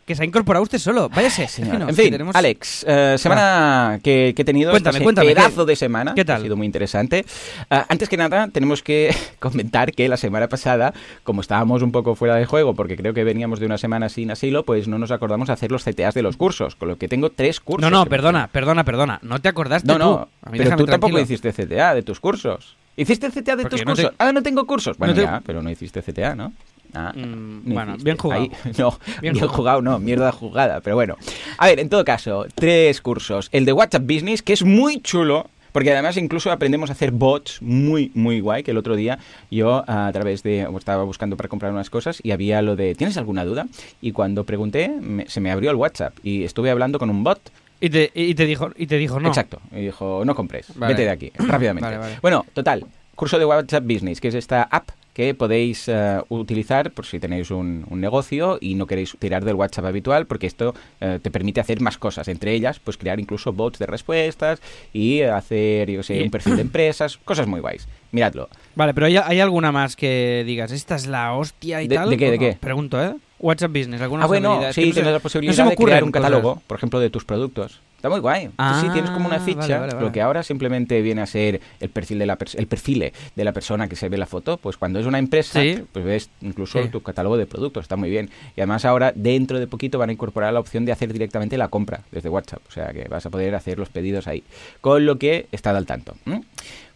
[0.07, 1.11] que se ha incorporado usted solo.
[1.11, 1.49] Váyase.
[1.49, 1.83] Señor.
[1.83, 6.15] en fin, Alex, eh, semana que, he tenido cuéntame, este cuéntame, pedazo de semana.
[6.15, 6.41] ¿Qué tal?
[6.41, 7.27] Ha sido muy interesante.
[7.71, 10.95] Uh, antes que nada, tenemos que comentar que la semana pasada,
[11.25, 14.31] como estábamos un poco fuera de juego, porque creo que veníamos de una semana sin
[14.31, 17.29] asilo, pues no nos acordamos hacer los CTAs de los cursos, con lo que tengo
[17.29, 17.83] tres cursos.
[17.83, 19.19] No, no, perdona, perdona, perdona.
[19.23, 22.77] No te acordaste No, no, pero tú tampoco hiciste CTA de tus cursos.
[23.01, 24.13] ¿Hiciste CTA de tus cursos?
[24.19, 24.99] Ah, no tengo cursos.
[24.99, 26.53] Bueno, ya, pero no hiciste CTA, ¿no?
[26.93, 28.47] Ah, mm, bueno, bien jugado.
[28.77, 29.81] no, bien, jugado.
[29.81, 31.17] no, mierda jugada, pero bueno.
[31.57, 33.49] A ver, en todo caso, tres cursos.
[33.53, 37.63] El de WhatsApp Business, que es muy chulo, porque además incluso aprendemos a hacer bots
[37.63, 39.19] muy, muy guay, que el otro día
[39.51, 43.17] yo a través de, estaba buscando para comprar unas cosas y había lo de, ¿tienes
[43.17, 43.67] alguna duda?
[44.03, 44.93] Y cuando pregunté,
[45.27, 47.41] se me abrió el WhatsApp y estuve hablando con un bot
[47.81, 49.29] y te, y te, dijo, y te dijo no.
[49.29, 49.61] Exacto.
[49.73, 52.19] Y dijo, no compres, vete de aquí, rápidamente.
[52.21, 57.05] Bueno, total, curso de WhatsApp Business, que es esta app que podéis eh, utilizar por
[57.05, 61.31] si tenéis un, negocio y no queréis tirar del WhatsApp habitual, porque esto eh, te
[61.31, 64.63] permite hacer más cosas, entre ellas, pues crear incluso bots de respuestas
[64.93, 67.89] y hacer, yo sé, un perfil de empresas, cosas muy guays.
[68.13, 68.49] Miradlo.
[68.75, 72.09] Vale, pero ¿hay, ¿hay, alguna más que digas, esta es la hostia y tal?
[72.09, 72.31] ¿De qué?
[72.31, 72.57] ¿De qué?
[72.61, 73.15] Pregunto, ¿eh?
[73.41, 77.01] WhatsApp Business, alguna Ah, bueno, sí, tienes la posibilidad de crear un catálogo, por ejemplo,
[77.01, 77.81] de tus productos.
[78.01, 78.47] Está muy guay.
[78.47, 82.19] sí, tienes como una ah, ficha, lo que ahora simplemente viene a ser el perfil
[82.19, 85.05] de la el perfil de la persona que se ve la foto, pues cuando es
[85.05, 85.61] una empresa,
[85.93, 88.31] pues ves incluso tu catálogo de productos, está muy bien.
[88.57, 91.69] Y además ahora dentro de poquito van a incorporar la opción de hacer directamente la
[91.69, 94.45] compra desde WhatsApp, o sea que vas a poder hacer los pedidos ahí,
[94.81, 96.15] con lo que está al tanto.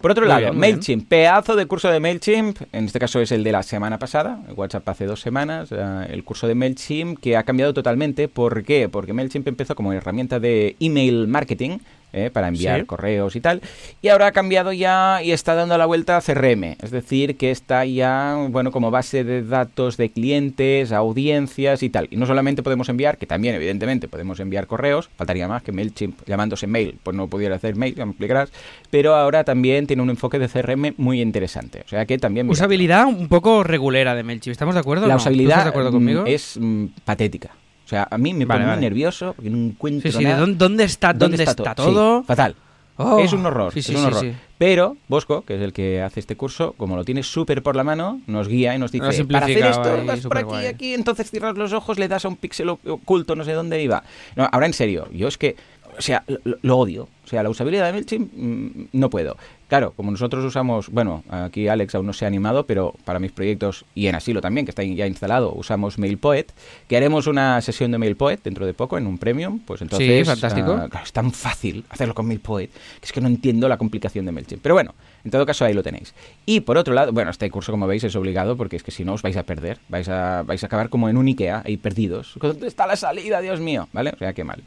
[0.01, 3.53] Por otro lado, MailChimp, pedazo de curso de MailChimp, en este caso es el de
[3.53, 7.73] la semana pasada, WhatsApp hace dos semanas, eh, el curso de MailChimp que ha cambiado
[7.73, 8.29] totalmente.
[8.29, 8.89] ¿Por qué?
[8.89, 11.79] Porque MailChimp empezó como herramienta de email marketing,
[12.15, 12.31] ¿eh?
[12.31, 13.61] para enviar correos y tal.
[14.01, 17.51] Y ahora ha cambiado ya y está dando la vuelta a CRM, es decir, que
[17.51, 22.09] está ya, bueno, como base de datos de clientes, audiencias y tal.
[22.11, 26.25] Y no solamente podemos enviar, que también evidentemente podemos enviar correos, faltaría más que MailChimp
[26.27, 28.51] llamándose mail, pues no pudiera hacer mail, ya me explicarás,
[28.91, 31.83] pero ahora también tiene un enfoque de CRM muy interesante.
[31.85, 32.49] O sea que también...
[32.49, 35.07] Usabilidad un poco regulera de MailChimp, ¿estamos de acuerdo?
[35.07, 36.25] La usabilidad de acuerdo conmigo?
[36.27, 37.51] Es mm, patética.
[37.85, 40.47] O sea, a mí me pone muy nervioso porque no encuentro sí, sí, nada.
[40.47, 42.23] ¿Dónde está, dónde, está, todo?
[42.23, 42.57] fatal.
[42.97, 44.33] Oh, es un horror, es un horror.
[44.57, 47.83] Pero Bosco, que es el que hace este curso, como lo tiene súper por la
[47.83, 51.57] mano, nos guía y nos dice, para hacer esto, vas por aquí, aquí, entonces cierras
[51.57, 54.05] los ojos, le das a un píxel oculto, no sé dónde iba.
[54.37, 55.57] No, ahora en serio, yo es que,
[55.99, 57.09] o sea, lo, odio.
[57.25, 59.37] O sea, la usabilidad de MailChimp mm, no puedo.
[59.75, 63.33] Claro, como nosotros usamos, bueno, aquí Alex aún no se ha animado, pero para mis
[63.33, 66.47] proyectos y en Asilo también, que está ya instalado, usamos MailPoet,
[66.87, 70.21] que haremos una sesión de MailPoet dentro de poco en un premium, pues entonces...
[70.21, 70.79] Sí, fantástico.
[70.93, 74.31] Ah, es tan fácil hacerlo con MailPoet, que es que no entiendo la complicación de
[74.31, 74.63] MailChimp.
[74.63, 76.15] Pero bueno, en todo caso ahí lo tenéis.
[76.47, 79.05] Y por otro lado, bueno, este curso como veis es obligado porque es que si
[79.05, 81.79] no os vais a perder, vais a, vais a acabar como en un Ikea, ahí
[81.79, 82.35] perdidos.
[82.41, 83.89] ¿Dónde está la salida, Dios mío?
[83.93, 84.11] ¿Vale?
[84.15, 84.63] O sea, qué mal.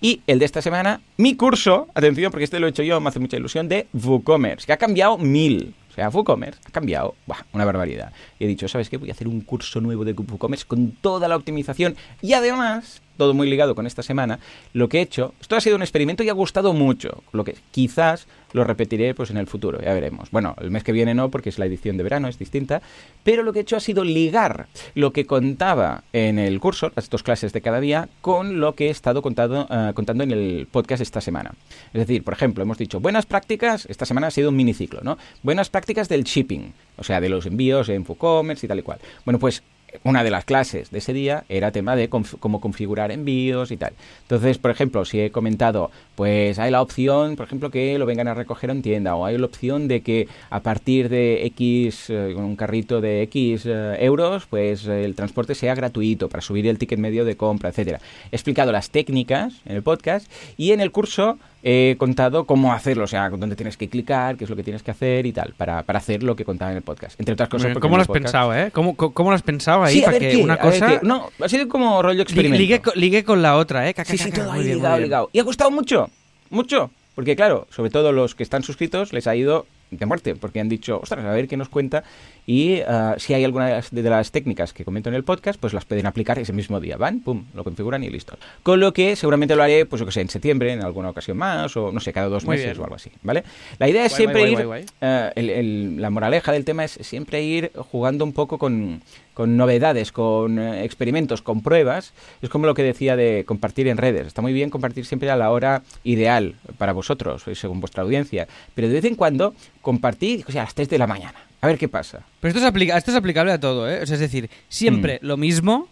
[0.00, 3.08] Y el de esta semana, mi curso, atención, porque este lo he hecho yo, me
[3.08, 5.74] hace mucha ilusión, de WooCommerce, que ha cambiado mil.
[5.90, 7.16] O sea, WooCommerce ha cambiado,
[7.52, 8.12] una barbaridad.
[8.38, 8.96] Y he dicho, ¿sabes qué?
[8.96, 13.34] Voy a hacer un curso nuevo de WooCommerce con toda la optimización y además todo
[13.34, 14.38] muy ligado con esta semana,
[14.72, 17.56] lo que he hecho, esto ha sido un experimento y ha gustado mucho, lo que
[17.70, 20.30] quizás lo repetiré pues en el futuro, ya veremos.
[20.30, 22.80] Bueno, el mes que viene no, porque es la edición de verano, es distinta,
[23.22, 27.10] pero lo que he hecho ha sido ligar lo que contaba en el curso, las
[27.10, 31.02] dos clases de cada día, con lo que he estado eh, contando en el podcast
[31.02, 31.52] esta semana.
[31.92, 35.18] Es decir, por ejemplo, hemos dicho buenas prácticas, esta semana ha sido un miniciclo, ¿no?
[35.42, 38.98] Buenas prácticas del shipping, o sea, de los envíos en FooCommerce y tal y cual.
[39.24, 39.62] Bueno, pues
[40.04, 43.92] una de las clases de ese día era tema de cómo configurar envíos y tal.
[44.22, 48.28] Entonces, por ejemplo, si he comentado, pues hay la opción, por ejemplo, que lo vengan
[48.28, 52.34] a recoger en tienda, o hay la opción de que a partir de X, eh,
[52.36, 56.98] un carrito de X eh, euros, pues el transporte sea gratuito para subir el ticket
[56.98, 58.00] medio de compra, etcétera.
[58.30, 63.04] He explicado las técnicas en el podcast y en el curso he contado cómo hacerlo,
[63.04, 65.54] o sea, dónde tienes que clicar, qué es lo que tienes que hacer y tal,
[65.56, 67.18] para, para hacer lo que contaba en el podcast.
[67.18, 67.76] Entre otras cosas.
[67.78, 68.70] ¿Cómo lo has pensado, eh?
[68.72, 70.00] ¿Cómo, ¿Cómo, lo has pensado ahí?
[70.02, 71.00] para que una cosa.
[71.02, 72.92] no, ha sido como rollo experimento.
[72.94, 73.94] Ligue, con la otra, ¿eh?
[74.04, 75.30] sí, sí, todo ahí ligado, ligado.
[75.32, 76.10] Y ha gustado mucho,
[76.50, 76.90] mucho.
[77.14, 80.68] Porque claro, sobre todo los que están suscritos les ha ido de muerte, porque han
[80.68, 82.04] dicho, ostras, a ver qué nos cuenta
[82.46, 85.84] y ah, si hay alguna de las, técnicas que comento en el podcast, pues las
[85.84, 86.96] pueden aplicar ese mismo día.
[86.96, 88.38] Van, pum, lo configuran y listo.
[88.62, 91.36] Con lo que seguramente lo haré, pues yo que sé, en septiembre, en alguna ocasión
[91.36, 93.44] más, o no sé, cada dos meses o algo así, ¿vale?
[93.78, 94.66] La idea es siempre ir,
[95.02, 99.02] ah, la moraleja del tema es siempre ir jugando un poco con,
[99.46, 102.12] novedades, con eh, experimentos, con pruebas.
[102.42, 104.26] Es como lo que decía de compartir en redes.
[104.26, 108.48] Está muy bien compartir siempre a la hora ideal para vosotros, según vuestra audiencia.
[108.74, 111.38] Pero de vez en cuando compartir, o sea, a las 3 de la mañana.
[111.60, 112.22] A ver qué pasa.
[112.40, 114.02] Pero esto es, esto es aplicable a todo, ¿eh?
[114.02, 115.26] es decir, siempre mm.
[115.26, 115.88] lo mismo.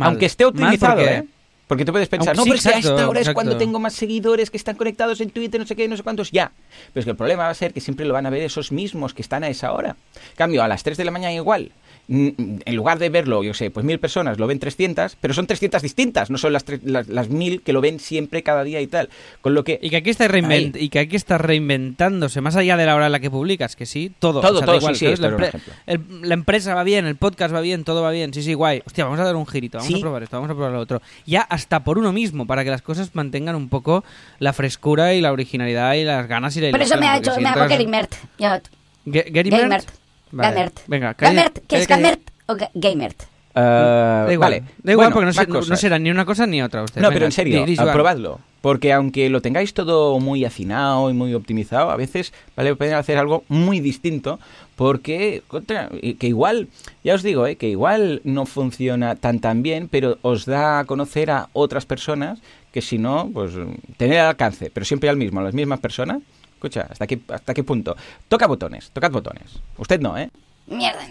[0.00, 1.14] Aunque esté optimizado, porque...
[1.14, 1.24] ¿eh?
[1.66, 4.50] Porque tú puedes pensar, no, pero si a esta hora es cuando tengo más seguidores
[4.50, 6.52] que están conectados en Twitter, no sé qué, no sé cuántos, ya.
[6.92, 8.70] Pero es que el problema va a ser que siempre lo van a ver esos
[8.70, 9.96] mismos que están a esa hora.
[10.36, 11.72] Cambio, a las 3 de la mañana igual,
[12.08, 15.80] en lugar de verlo, yo sé, pues mil personas lo ven 300, pero son 300
[15.80, 19.08] distintas, no son las, las, mil que lo ven siempre, cada día y tal.
[19.40, 19.78] Con lo que...
[19.80, 23.06] Y que aquí está, reinvent y que aquí está reinventándose, más allá de la hora
[23.06, 24.40] en la que publicas, que sí, todo.
[24.42, 28.34] Todo, todo, igual, sí, la, empresa va bien, el podcast va bien, todo va bien,
[28.34, 28.82] sí, sí, guay.
[28.84, 31.00] Hostia, vamos a dar un girito, vamos a probar esto, vamos a probar lo otro.
[31.24, 34.04] Ya hasta por uno mismo, para que las cosas mantengan un poco
[34.38, 37.32] la frescura y la originalidad y las ganas y la Por eso me ha hecho,
[37.40, 38.14] me hago Gary Mert.
[39.06, 40.03] Gary Mert.
[40.42, 40.80] Gamert.
[40.86, 43.22] Venga, Gamert, ¿qué es Gamert o Gamert?
[43.56, 44.64] Uh, da igual, vale.
[44.82, 46.82] da igual porque no, será ni una cosa ni otra.
[46.82, 47.00] Usted.
[47.00, 48.40] No, pero en serio, probadlo.
[48.60, 52.98] Porque aunque lo tengáis todo muy afinado y muy optimizado, a veces vale la pena
[52.98, 54.40] hacer algo muy distinto
[54.74, 55.42] porque
[56.18, 56.68] que igual,
[57.04, 57.56] ya os digo, ¿eh?
[57.56, 62.40] que igual no funciona tan tan bien, pero os da a conocer a otras personas
[62.72, 63.52] que si no, pues
[63.98, 66.22] tener al alcance, pero siempre al mismo, a las mismas personas,
[66.64, 67.94] Escucha, ¿hasta qué, ¿hasta qué punto?
[68.26, 69.60] Toca botones, tocad botones.
[69.76, 70.30] Usted no, ¿eh?
[70.66, 71.06] Mierda.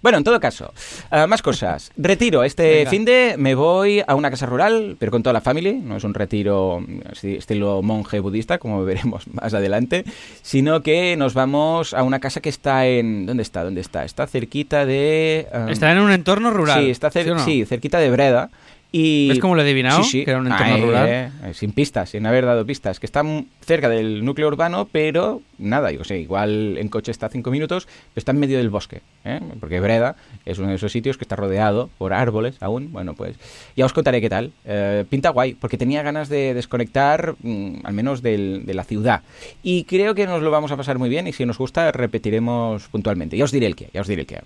[0.00, 0.72] Bueno, en todo caso,
[1.10, 1.90] uh, más cosas.
[1.96, 2.44] Retiro.
[2.44, 5.72] Este fin de me voy a una casa rural, pero con toda la familia.
[5.72, 6.84] No es un retiro
[7.20, 10.04] estilo monje budista, como veremos más adelante,
[10.42, 13.26] sino que nos vamos a una casa que está en...
[13.26, 13.64] ¿Dónde está?
[13.64, 14.04] ¿Dónde está?
[14.04, 15.48] Está cerquita de...
[15.68, 16.80] está en un entorno rural.
[16.80, 18.50] Sí, está ¿sí, cerquita de Breda.
[18.94, 19.28] Y...
[19.30, 20.02] ¿Ves cómo lo he adivinado?
[20.04, 20.24] Sí, sí.
[20.24, 21.08] Que era un entorno rural.
[21.08, 23.00] Eh, eh, sin pistas, sin haber dado pistas.
[23.00, 23.24] Que está
[23.64, 28.20] cerca del núcleo urbano, pero nada, yo sé, igual en coche está cinco minutos, pero
[28.20, 29.00] está en medio del bosque.
[29.24, 29.40] ¿eh?
[29.60, 32.92] Porque Breda es uno de esos sitios que está rodeado por árboles aún.
[32.92, 33.36] Bueno, pues
[33.74, 34.52] ya os contaré qué tal.
[35.08, 39.22] pinta guay, porque tenía ganas de desconectar, mm, al menos de la ciudad.
[39.62, 42.88] Y creo que nos lo vamos a pasar muy bien y si nos gusta repetiremos
[42.88, 43.38] puntualmente.
[43.38, 44.42] Ya os diré el qué, ya os diré el qué.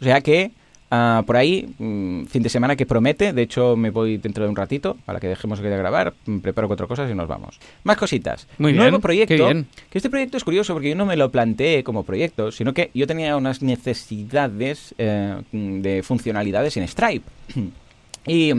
[0.00, 0.50] O sea que...
[0.90, 3.32] Ah, por ahí, mm, fin de semana que promete.
[3.32, 6.14] De hecho, me voy dentro de un ratito para que dejemos que de grabar.
[6.26, 7.58] Mm, preparo cuatro cosas y nos vamos.
[7.82, 8.46] Más cositas.
[8.58, 9.48] Muy Nuevo proyecto.
[9.90, 12.90] Que este proyecto es curioso porque yo no me lo planteé como proyecto, sino que
[12.94, 17.24] yo tenía unas necesidades eh, de funcionalidades en Stripe.
[18.26, 18.52] y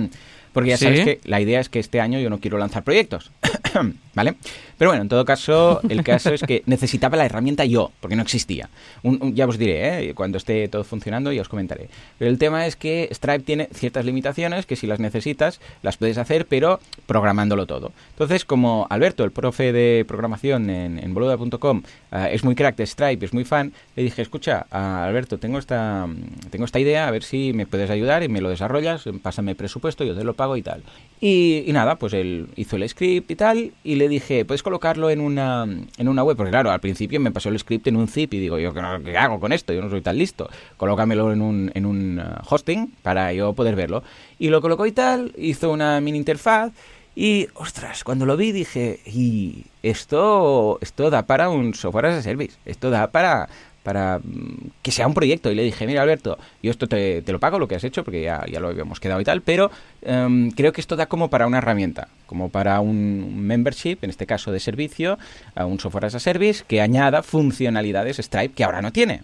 [0.52, 3.32] porque ya sabes que la idea es que este año yo no quiero lanzar proyectos.
[4.17, 4.36] ¿Vale?
[4.77, 8.21] Pero bueno, en todo caso, el caso es que necesitaba la herramienta yo, porque no
[8.21, 8.69] existía.
[9.03, 10.13] ya os diré, ¿eh?
[10.13, 11.89] cuando esté todo funcionando, ya os comentaré.
[12.17, 16.17] Pero el tema es que Stripe tiene ciertas limitaciones que si las necesitas, las puedes
[16.17, 17.91] hacer, pero programándolo todo.
[18.12, 23.25] Entonces, como Alberto, el profe de programación en, boluda.com, eh, es muy crack de Stripe,
[23.25, 26.08] es muy fan, le dije, escucha, Alberto, tengo esta,
[26.51, 30.03] tengo esta idea, a ver si me puedes ayudar y me lo desarrollas, pásame presupuesto,
[30.03, 30.84] yo te lo pago y tal.
[31.19, 35.10] Y, y nada, pues él hizo el script y tal, y le dije, ¿puedes colocarlo
[35.10, 35.63] en una,
[35.97, 38.39] en una web, porque claro, al principio me pasó el script en un zip y
[38.39, 41.88] digo, yo qué hago con esto, yo no soy tan listo, colócamelo en un, en
[41.88, 44.03] un uh, hosting para yo poder verlo.
[44.38, 46.71] Y lo colocó y tal, hizo una mini interfaz
[47.15, 52.21] y, ostras, cuando lo vi dije, y esto, esto da para un software as a
[52.21, 53.49] service, esto da para,
[53.88, 55.50] para mm, que sea un proyecto.
[55.50, 58.21] Y le dije, mira Alberto, yo esto te, lo pago, lo que has hecho, porque
[58.21, 59.71] ya, ya lo habíamos quedado y tal, pero
[60.02, 64.26] em, creo que esto da como para una herramienta, como para un membership, en este
[64.26, 65.17] caso de servicio,
[65.56, 69.21] a un software as a service, que añada funcionalidades Stripe que ahora no tiene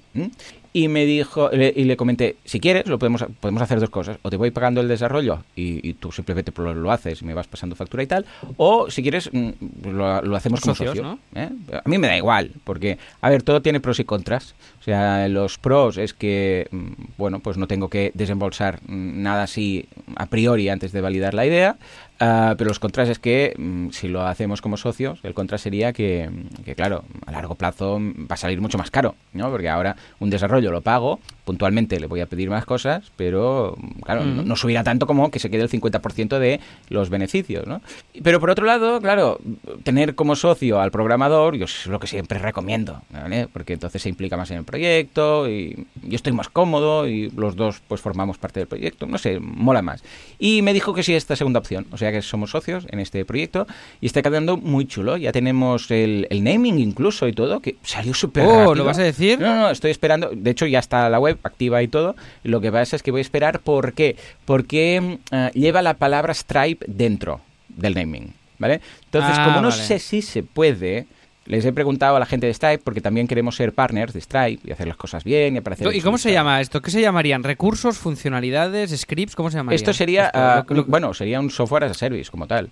[0.76, 4.18] y me dijo, y le comenté, si quieres, lo podemos, podemos hacer dos cosas.
[4.24, 7.76] O te voy pagando el desarrollo y, tú simplemente lo, haces y me vas pasando
[7.76, 8.26] factura y tal.
[8.58, 9.50] O si quieres, mm,
[9.92, 11.20] lo, hacemos como socio.
[11.36, 11.50] ¿eh?
[11.74, 14.56] A mí me da igual, porque, a ver, todo tiene pros y contras.
[14.80, 19.44] O sea, los pros es que, mm, bueno, pues no tengo que desembolsar mm, nada
[19.44, 21.78] así a priori antes de validar la idea.
[22.26, 25.92] Ah, pero los contras es que mm, si lo hacemos como socios, el contra sería
[25.92, 26.30] que,
[26.74, 29.52] claro, a largo plazo va a salir mucho más caro, ¿no?
[29.52, 34.26] Porque ahora un desarrollo lo pago, puntualmente le voy a pedir más cosas, pero claro,
[34.26, 37.82] no, subirá tanto como que se quede el 50% de los beneficios, ¿no?
[38.22, 39.40] Pero por otro lado, claro,
[39.84, 43.48] tener como socio al programador, yo es lo que siempre recomiendo, ¿vale?
[43.52, 47.56] Porque entonces se implica más en el proyecto y yo estoy más cómodo y los
[47.56, 50.04] dos pues formamos parte del proyecto, no sé, mola más.
[50.40, 53.26] Y me dijo que sí esta segunda opción, o sea que somos socios en este
[53.26, 53.68] proyecto
[54.00, 58.46] y está quedando muy chulo, ya tenemos el, naming incluso y todo, que salió súper
[58.46, 59.40] oh, ¿lo vas a decir?
[59.40, 62.16] No, no, estoy esperando, de hecho ya está la web activa y todo.
[62.44, 64.16] Lo que pasa es que voy a esperar por qué.
[64.46, 68.82] Porque eh, lleva la palabra Stripe dentro del naming, ¿vale?
[69.06, 71.08] Entonces, como no ah, sé si se puede,
[71.46, 74.62] les he preguntado a la gente de Stripe porque también queremos ser partners de Stripe
[74.68, 75.94] y hacer las cosas bien y aparecer.
[75.94, 76.82] ¿Y cómo se llama esto?
[76.82, 77.44] ¿Qué se llamarían?
[77.44, 79.36] ¿Recursos, funcionalidades, scripts?
[79.36, 79.76] ¿Cómo se llamaría?
[79.76, 82.70] Esto sería, ah, bueno, sería un software as a service como tal.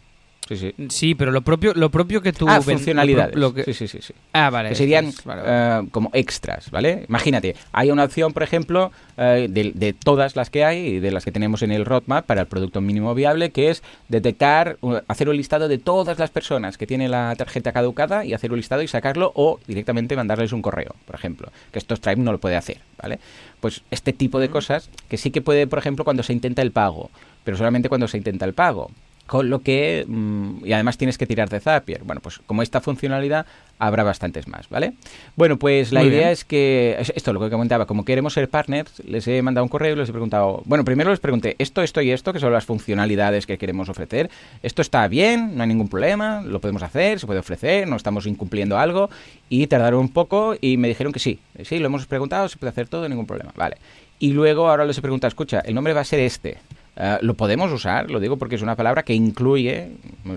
[0.89, 2.45] Sí, pero lo propio, lo propio que tú...
[2.49, 3.35] Ah, funcionalidades.
[3.65, 4.13] Sí, sí, sí, sí.
[4.33, 4.69] Ah, vale.
[4.69, 7.05] Que serían eh, como extras, ¿vale?
[7.07, 11.23] Imagínate, hay una opción, por ejemplo, eh, de, todas las que hay y de las
[11.23, 14.77] que tenemos en el roadmap para el producto mínimo viable, que es detectar,
[15.07, 18.57] hacer un listado de todas las personas que tienen la tarjeta caducada y hacer un
[18.57, 21.51] listado y sacarlo o directamente mandarles un correo, por ejemplo.
[21.71, 23.19] Que esto Stripe no lo puede hacer, ¿vale?
[23.61, 26.71] Pues este tipo de cosas que sí que puede, por ejemplo, cuando se intenta el
[26.71, 27.09] pago,
[27.45, 28.91] pero solamente cuando se intenta el pago
[29.27, 32.03] con lo que mm, y además tienes que tirar de Zapier.
[32.03, 33.45] Bueno, pues como esta funcionalidad
[33.79, 34.93] habrá bastantes más, ¿vale?
[35.35, 39.27] Bueno, pues la idea es que esto lo que comentaba, como queremos ser partners, les
[39.27, 42.11] he mandado un correo y les he preguntado, bueno, primero les pregunté esto, esto y
[42.11, 44.29] esto, que son las funcionalidades que queremos ofrecer.
[44.61, 48.27] Esto está bien, no hay ningún problema, lo podemos hacer, se puede ofrecer, no estamos
[48.27, 49.09] incumpliendo algo
[49.49, 52.69] y tardaron un poco y me dijeron que sí, sí, lo hemos preguntado, se puede
[52.69, 53.77] hacer todo, ningún problema, vale.
[54.19, 56.59] Y luego ahora les he preguntado, escucha, el nombre va a ser este.
[56.97, 59.91] Eh, lo podemos usar, lo digo porque es una palabra que incluye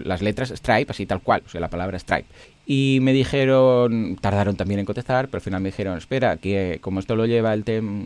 [0.05, 2.27] las letras Stripe, así tal cual, o sea, la palabra Stripe.
[2.67, 7.01] Y me dijeron, tardaron también en contestar, pero al final me dijeron, espera, que como
[7.01, 7.65] esto lo lleva el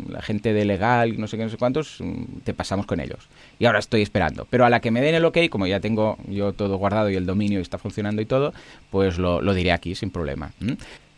[0.09, 3.29] la gente de legal no sé qué, no sé cuántos, mm, te pasamos con ellos.
[3.61, 4.47] Y ahora estoy esperando.
[4.51, 7.15] Pero a la que me den el ok, como ya tengo yo todo guardado y
[7.15, 8.53] el dominio está funcionando y todo,
[8.91, 10.51] pues lo, diré aquí sin problema.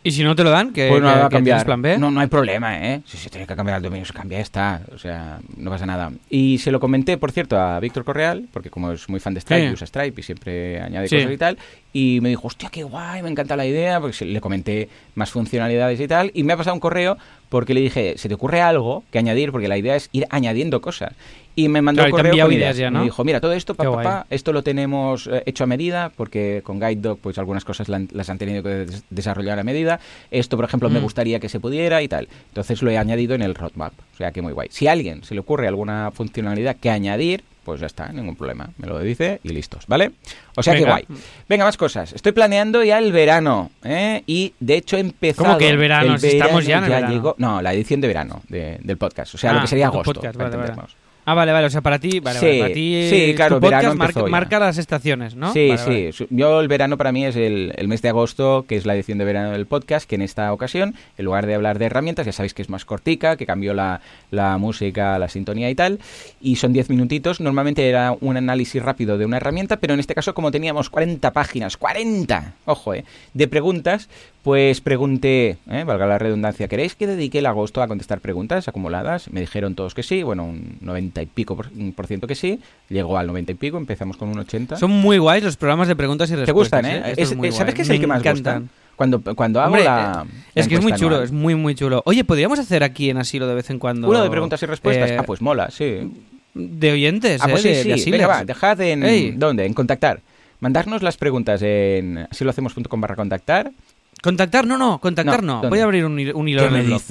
[0.03, 0.73] ¿Y si no te lo dan?
[0.73, 1.63] ¿Qué, pues no cambiar.
[1.65, 1.97] plan B?
[1.97, 3.01] No, no hay problema, ¿eh?
[3.05, 4.81] Si se tiene que cambiar el dominio, se cambia, está.
[4.93, 6.11] O sea, no pasa nada.
[6.29, 9.41] Y se lo comenté, por cierto, a Víctor Correal, porque como es muy fan de
[9.41, 11.57] Stripe, usa Stripe y siempre añade cosas y tal.
[11.93, 15.99] Y me dijo, hostia, qué guay, me encanta la idea, porque le comenté más funcionalidades
[15.99, 16.31] y tal.
[16.33, 17.17] Y me ha pasado un correo
[17.51, 19.51] porque le dije, ¿se te ocurre algo que añadir?
[19.51, 21.11] Porque la idea es ir añadiendo cosas.
[21.53, 22.77] Y me mandó un correo con ideas.
[22.93, 26.79] Me dijo, mira, todo esto, papá, esto lo tenemos eh, hecho a medida, porque con
[26.79, 29.99] Guide pues algunas cosas las han tenido que desarrollar a medida.
[30.31, 31.03] Esto, por ejemplo, me mm.
[31.03, 32.29] gustaría que se pudiera y tal.
[32.47, 33.91] Entonces lo he añadido en el roadmap.
[34.13, 34.69] O sea que muy guay.
[34.71, 38.69] Si a alguien se le ocurre alguna funcionalidad que añadir, pues ya está, ningún problema.
[38.77, 40.11] Me lo dice y listos, ¿vale?
[40.55, 41.05] O sea que guay.
[41.47, 42.13] Venga, más cosas.
[42.13, 44.23] Estoy planeando ya el verano, ¿eh?
[44.25, 45.45] Y de hecho he empezado...
[45.45, 46.15] ¿Cómo que el verano?
[46.15, 47.35] estamos ya en el verano.
[47.37, 49.35] no, la edición de verano del podcast.
[49.35, 50.13] O sea, lo que ah, sería agosto.
[50.13, 50.37] Podcast,
[51.25, 51.67] Ah, vale, vale.
[51.67, 54.77] O sea, para ti, vale, sí, para ti sí, claro, tu podcast marca, marca, las
[54.77, 55.53] estaciones, ¿no?
[55.53, 56.09] Sí, sí.
[56.29, 59.17] Yo el verano para mí es el, el, mes de agosto, que es la edición
[59.19, 62.31] de verano del podcast, que en esta ocasión, en lugar de hablar de herramientas, ya
[62.31, 65.99] sabéis que es más cortica, que cambió la, la música, la sintonía y tal,
[66.41, 67.39] y son 10 minutitos.
[67.39, 71.31] Normalmente era un análisis rápido de una herramienta, pero en este caso, como teníamos 40
[71.33, 74.09] páginas, 40, ojo, eh, de preguntas,
[74.43, 75.83] pues pregunté, ¿eh?
[75.85, 79.31] valga la redundancia, ¿queréis que dedique el agosto a contestar preguntas acumuladas?
[79.31, 82.59] Me dijeron todos que sí, bueno, un 90 y pico por, ciento que sí.
[82.89, 84.77] Llegó al 90 y pico, empezamos con un 80.
[84.77, 86.81] Son muy guays los programas de preguntas y respuestas.
[86.81, 87.13] Te gustan, ¿eh?
[87.17, 87.51] ¿eh?
[87.51, 88.61] ¿Sabes qué es el que más gusta?
[88.95, 92.03] Cuando, cuando hago la, Es que es muy chulo, es muy, muy chulo.
[92.05, 94.07] Oye, ¿podríamos hacer aquí en Asilo de vez en cuando...
[94.07, 95.09] Uno de preguntas y respuestas.
[95.09, 96.11] Eh, ah, pues mola, sí.
[96.53, 97.83] De oyentes, ah, pues ¿eh?
[97.83, 98.11] sí, sí.
[98.11, 99.39] Venga, va, dejad en...
[99.39, 99.65] ¿Dónde?
[99.65, 100.21] En contactar.
[100.59, 103.71] Mandarnos las preguntas en asilohacemos.com barra contactar
[104.21, 105.61] Contactar, no, no, contactar no.
[105.67, 107.01] Voy a abrir un, hilo en el blog.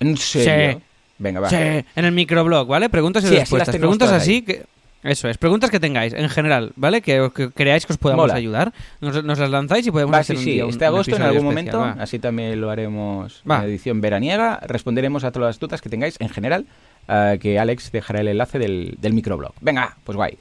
[0.00, 0.80] ¿En serio?
[1.18, 1.50] Venga, va.
[1.50, 2.88] Sí, en el microblog, ¿vale?
[2.88, 3.76] Preguntas y respuestas.
[3.76, 4.64] Preguntas así que...
[5.00, 7.00] Eso es, preguntas que tengáis en general, ¿vale?
[7.02, 8.72] Que, creáis que os podamos ayudar.
[9.00, 12.60] Nos, las lanzáis y podemos hacer sí, un Este agosto en algún momento, así también
[12.60, 14.58] lo haremos en edición veraniega.
[14.66, 16.66] Responderemos a todas las dudas que tengáis en general.
[17.08, 19.54] Eh, que Alex dejará el enlace del, del microblog.
[19.62, 20.36] Venga, pues guay.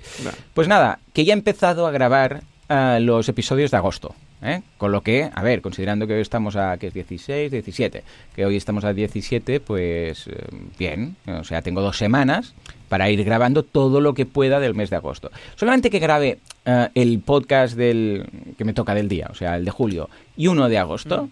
[0.54, 4.14] Pues nada, que ya he empezado a grabar uh, los episodios de agosto.
[4.42, 4.62] ¿Eh?
[4.78, 8.04] Con lo que, a ver, considerando que hoy estamos a que es 16, 17,
[8.36, 10.48] que hoy estamos a 17, pues eh,
[10.78, 12.54] bien, o sea, tengo dos semanas
[12.90, 15.32] para ir grabando todo lo que pueda del mes de agosto.
[15.56, 19.66] Solamente que grabe uh, el podcast del que me toca del día, o sea, el
[19.66, 21.30] de julio y uno de agosto.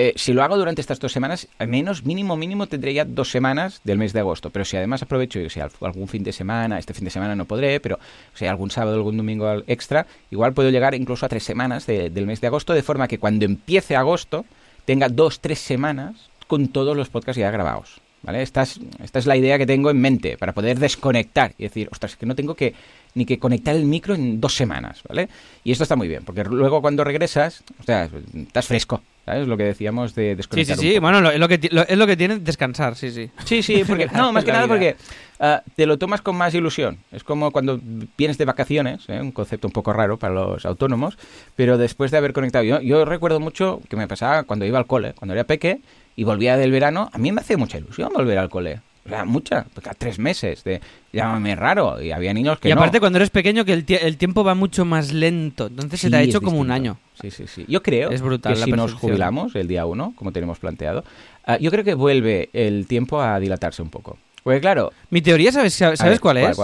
[0.00, 3.32] Eh, si lo hago durante estas dos semanas, al menos mínimo mínimo tendré ya dos
[3.32, 4.50] semanas del mes de agosto.
[4.50, 7.46] Pero si además aprovecho, y sea algún fin de semana, este fin de semana no
[7.46, 11.42] podré, pero o sea algún sábado, algún domingo extra, igual puedo llegar incluso a tres
[11.42, 14.44] semanas del mes de agosto, de forma que cuando empiece agosto
[14.84, 18.00] tenga dos, tres semanas con todos los podcasts ya grabados.
[18.22, 18.42] ¿Vale?
[18.42, 21.88] Esta es, esta es la idea que tengo en mente, para poder desconectar y decir,
[21.90, 22.72] ostras, que no tengo que
[23.14, 25.28] ni que conectar el micro en dos semanas, ¿vale?
[25.64, 29.46] Y esto está muy bien, porque luego cuando regresas, o sea, estás fresco, ¿sabes?
[29.46, 30.76] Lo que decíamos de desconectar.
[30.76, 33.30] Sí, sí, sí, bueno, es, lo que, es lo que tiene descansar, sí, sí.
[33.44, 34.96] Sí, sí, porque, no, más que nada porque
[35.38, 36.98] ah, te lo tomas con más ilusión.
[37.12, 37.78] Es como cuando
[38.16, 39.20] vienes de vacaciones, ¿eh?
[39.20, 41.18] un concepto un poco raro para los autónomos,
[41.56, 42.64] pero después de haber conectado.
[42.64, 45.80] Yo, yo recuerdo mucho que me pasaba cuando iba al cole, cuando era peque
[46.16, 48.80] y volvía del verano, a mí me hacía mucha ilusión volver al cole.
[49.06, 50.80] O sea, mucha, porque a tres meses de
[51.12, 52.00] llámame raro.
[52.02, 52.68] Y había niños que.
[52.68, 55.66] Y aparte, cuando eres pequeño, que el, tiempo va mucho más lento.
[55.66, 56.98] Entonces se te ha hecho como un año.
[57.20, 57.64] Sí, sí, sí.
[57.68, 61.04] Yo creo es brutal, que si nos jubilamos el día uno, como tenemos planteado,
[61.44, 64.18] ah, yo creo que vuelve el tiempo a dilatarse un poco.
[64.42, 64.92] Porque claro.
[65.10, 66.58] Mi teoría, ¿sabes, sabes cuál es?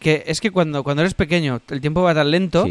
[0.00, 2.66] Que es que cuando, cuando eres pequeño, el tiempo va tan lento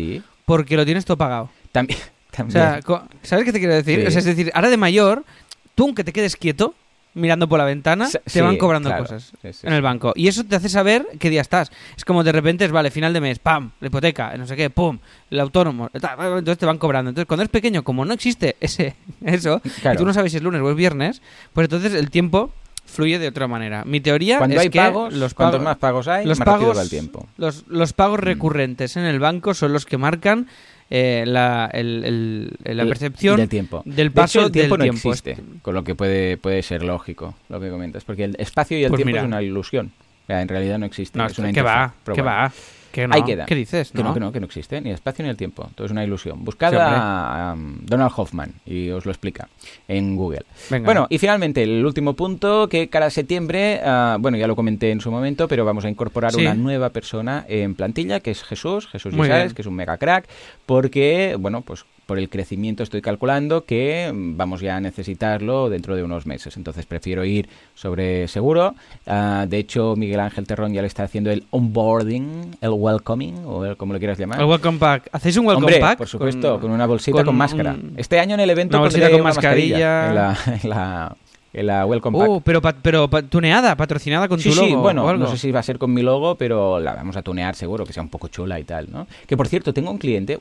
[0.46, 1.50] porque lo tienes todo pagado.
[1.72, 2.00] También.
[2.40, 2.82] O sea,
[3.24, 4.00] ¿sabes qué te quiero decir?
[4.02, 5.26] es decir, ahora de mayor,
[5.74, 6.76] tú aunque te quedes quieto,
[7.18, 10.14] mirando por la ventana, te van cobrando cosas en el banco.
[10.16, 11.72] Y eso te hace saber qué día estás.
[11.96, 14.70] Es como de repente es, vale, final de mes, pam, la hipoteca, no sé qué,
[14.70, 15.00] pum,
[15.30, 17.10] el autónomo, entonces te van cobrando.
[17.10, 20.44] Entonces cuando es pequeño, como no existe ese eso, y tú no sabes si es
[20.44, 21.22] lunes o es viernes,
[21.54, 22.52] pues entonces el tiempo
[22.86, 23.84] fluye de otra manera.
[23.86, 26.80] Mi teoría Cuando es hay que pagos, los cuantos más pagos hay, los más pagos,
[26.80, 27.28] el tiempo.
[27.38, 28.24] Los, los pagos mm.
[28.24, 30.48] recurrentes en el banco son los que marcan
[30.90, 33.82] eh, la, el, la percepción del tiempo.
[33.86, 37.60] Del paso el tiempo del no existe, con lo que puede, puede ser lógico lo
[37.60, 39.92] que comentas, porque el espacio y el pues tiempo es una ilusión.
[40.28, 41.24] en realidad no existe.
[41.24, 41.94] es una ¿qué va?
[42.14, 42.52] ¿Qué va?
[42.98, 43.46] Que Ahí queda.
[43.46, 43.92] ¿Qué dices?
[43.92, 45.70] Que no, que no, que no existe ni el espacio ni el tiempo.
[45.76, 46.44] Todo es una ilusión.
[46.44, 49.50] Buscad a um, Donald Hoffman y os lo explica
[49.88, 50.46] en Google.
[50.84, 55.00] Bueno, y finalmente el último punto que cada septiembre, uh, bueno, ya lo comenté en
[55.00, 59.14] su momento, pero vamos a incorporar una nueva persona en plantilla, que es Jesús, Jesús
[59.14, 60.28] Gisales, que es un mega crack,
[60.66, 66.04] porque, bueno, pues por el crecimiento estoy calculando que vamos ya a necesitarlo dentro de
[66.04, 66.58] unos meses.
[66.58, 68.74] Entonces prefiero ir sobre seguro.
[69.06, 73.76] Uh, de hecho, Miguel Ángel Terrón ya le está haciendo el onboarding, el welcoming, o
[73.76, 74.40] como lo quieras llamar.
[74.40, 75.10] El welcome pack.
[75.12, 75.98] ¿Hacéis un welcome Hombre, pack?
[75.98, 77.76] por supuesto, con, una bolsita con, máscara.
[77.98, 80.08] Este año en el evento una bolsita con mascarilla.
[80.08, 81.18] En la, en la
[81.54, 82.30] la Welcome Pack.
[82.30, 84.68] Uh, pero, pero tuneada, patrocinada con tu logo.
[84.68, 87.22] Sí, bueno, no sé si va a ser con mi logo, pero la vamos a
[87.22, 89.08] tunear seguro, que sea un poco chula y tal, ¿no?
[89.26, 90.40] Que por cierto, tengo un cliente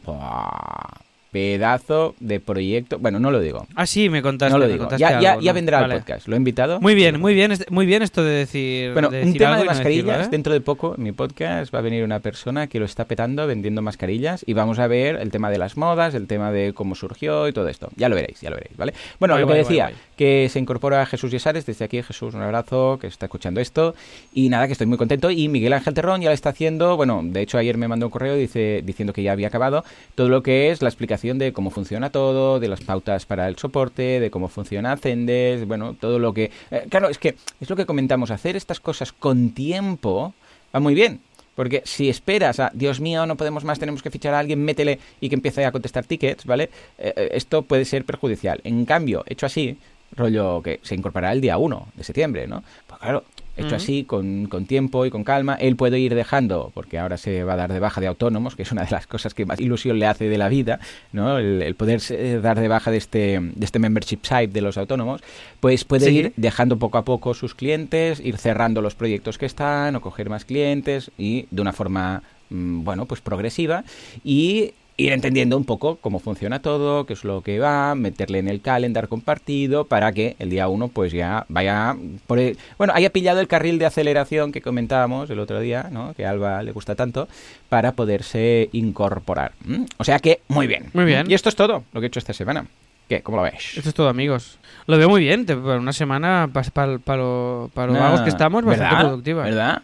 [1.36, 2.98] pedazo de proyecto.
[2.98, 3.66] Bueno, no lo digo.
[3.74, 4.54] Ah, sí, me contaste.
[4.54, 4.88] No lo digo.
[4.96, 6.28] ya, ya, vendrá al podcast.
[6.28, 6.80] Lo he invitado.
[6.80, 8.94] Muy bien, muy bien, muy bien esto de decir.
[8.94, 10.28] Bueno, un tema de mascarillas.
[10.28, 10.30] ¿eh?
[10.30, 13.46] Dentro de poco, en mi podcast va a venir una persona que lo está petando
[13.46, 16.94] vendiendo mascarillas y vamos a ver el tema de las modas, el tema de cómo
[16.94, 17.90] surgió y todo esto.
[17.96, 18.94] Ya lo veréis, ya lo veréis, ¿vale?
[19.20, 21.66] Bueno, lo que decía, que se incorpora Jesús Yesares.
[21.66, 23.94] Desde aquí, Jesús, un abrazo, que está escuchando esto.
[24.32, 25.30] Y nada, que estoy muy contento.
[25.30, 26.96] Y Miguel Ángel Terrón ya lo está haciendo.
[26.96, 29.84] Bueno, de hecho, ayer me mandó un correo dice, diciendo que ya había acabado
[30.14, 33.56] todo lo que es la explicación de cómo funciona todo, de las pautas para el
[33.56, 36.52] soporte, de cómo funciona Zendesk, bueno, todo lo que...
[36.70, 40.32] Eh, claro, es que es lo que comentamos, hacer estas cosas con tiempo
[40.74, 41.20] va muy bien.
[41.56, 45.00] Porque si esperas a, Dios mío, no podemos más, tenemos que fichar a alguien, métele
[45.20, 46.64] y que empiece a contestar tickets, ¿vale?
[46.98, 48.60] Eh, eh, esto puede ser perjudicial.
[48.62, 49.78] En cambio, hecho así,
[50.14, 52.62] rollo que se incorporará el día 1 de septiembre, ¿no?
[52.86, 53.24] Pues claro,
[53.56, 57.44] hecho así, con, con, tiempo y con calma, él puede ir dejando, porque ahora se
[57.44, 59.60] va a dar de baja de autónomos, que es una de las cosas que más
[59.60, 60.80] ilusión le hace de la vida,
[61.12, 61.38] ¿no?
[61.38, 62.00] El, poder
[62.42, 65.22] dar de baja de este, de este membership site de los autónomos,
[65.60, 69.96] pues puede ir dejando poco a poco sus clientes, ir cerrando los proyectos que están
[69.96, 73.84] o coger más clientes y de una forma, mm, bueno, pues progresiva.
[74.24, 78.48] Y ir entendiendo un poco cómo funciona todo, qué es lo que va, meterle en
[78.48, 82.40] el calendar compartido para que el día uno pues ya vaya por
[82.78, 86.14] bueno, haya pillado el carril de aceleración que comentábamos el otro día, ¿no?
[86.14, 87.28] Que a Alba le gusta tanto
[87.68, 89.52] para poderse incorporar.
[89.98, 90.90] O sea que muy bien.
[90.92, 91.30] Muy bien.
[91.30, 92.66] Y esto es todo lo que he hecho esta semana.
[93.08, 93.22] ¿Qué?
[93.22, 93.76] ¿Cómo lo ves?
[93.76, 94.58] Esto es todo, amigos.
[94.86, 95.46] Lo veo muy bien.
[95.46, 99.44] Para una semana, para, para, lo, para vagos que estamos, bastante productiva.
[99.44, 99.82] ¿Verdad?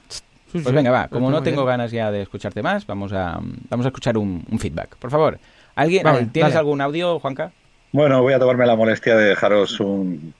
[0.53, 1.09] Pues venga, va.
[1.09, 3.40] Como no tengo ganas ya de escucharte más, vamos a,
[3.70, 4.96] vamos a escuchar un, feedback.
[4.96, 5.38] Por favor,
[5.74, 7.53] ¿alguien, ¿tienes algún audio, Juanca?
[7.92, 10.34] Bueno, voy a tomarme la molestia de dejaros un,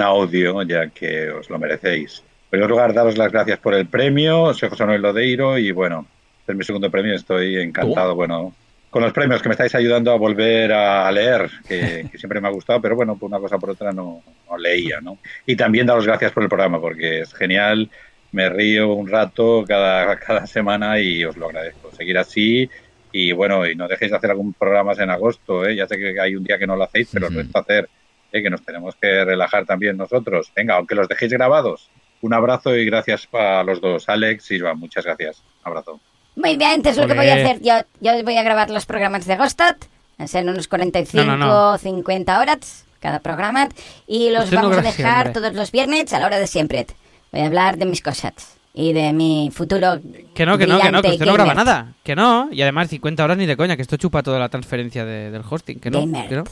[0.00, 2.22] audio, ya que os lo merecéis.
[2.46, 4.54] En primer lugar, daros las gracias por el premio.
[4.54, 6.06] Soy José Manuel Lodeiro y bueno,
[6.46, 7.14] es mi segundo premio.
[7.14, 8.54] Estoy encantado, bueno,
[8.90, 12.52] con los premios que me estáis ayudando a volver a leer, que, siempre me ha
[12.52, 15.18] gustado, pero bueno, por una cosa por otra no, no leía, ¿no?
[15.46, 17.90] Y también daros gracias por el programa, porque es genial
[18.32, 21.90] me río un rato cada, cada semana y os lo agradezco.
[21.92, 22.68] Seguir así
[23.12, 25.74] y bueno, y no dejéis de hacer algún programa en agosto, ¿eh?
[25.74, 27.88] ya sé que hay un día que no lo hacéis, pero no está hacer,
[28.32, 28.42] ¿eh?
[28.42, 30.52] que nos tenemos que relajar también nosotros.
[30.54, 31.90] Venga, aunque los dejéis grabados.
[32.20, 35.42] Un abrazo y gracias a los dos, Alex y Iván, muchas gracias.
[35.64, 36.00] Un abrazo.
[36.36, 37.60] Muy bien, es lo que voy a hacer.
[37.62, 39.84] Yo, yo voy a grabar los programas de Agostat,
[40.18, 43.68] en unos 45, 50 horas cada programa,
[44.06, 46.86] y los vamos a dejar todos los viernes a la hora de siempre.
[47.32, 50.00] Voy a hablar de mis cosas y de mi futuro.
[50.34, 51.94] Que no, que no, que no, que usted no graba nada.
[52.02, 55.04] Que no, y además 50 horas ni de coña, que esto chupa toda la transferencia
[55.04, 55.80] del hosting.
[55.80, 56.44] Que no, gamer,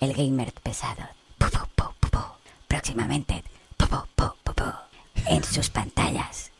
[0.00, 1.08] el gamer pesado.
[2.68, 3.42] Próximamente,
[5.28, 6.50] en sus pantallas.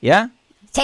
[0.00, 0.30] ¿Ya?
[0.70, 0.82] Sí.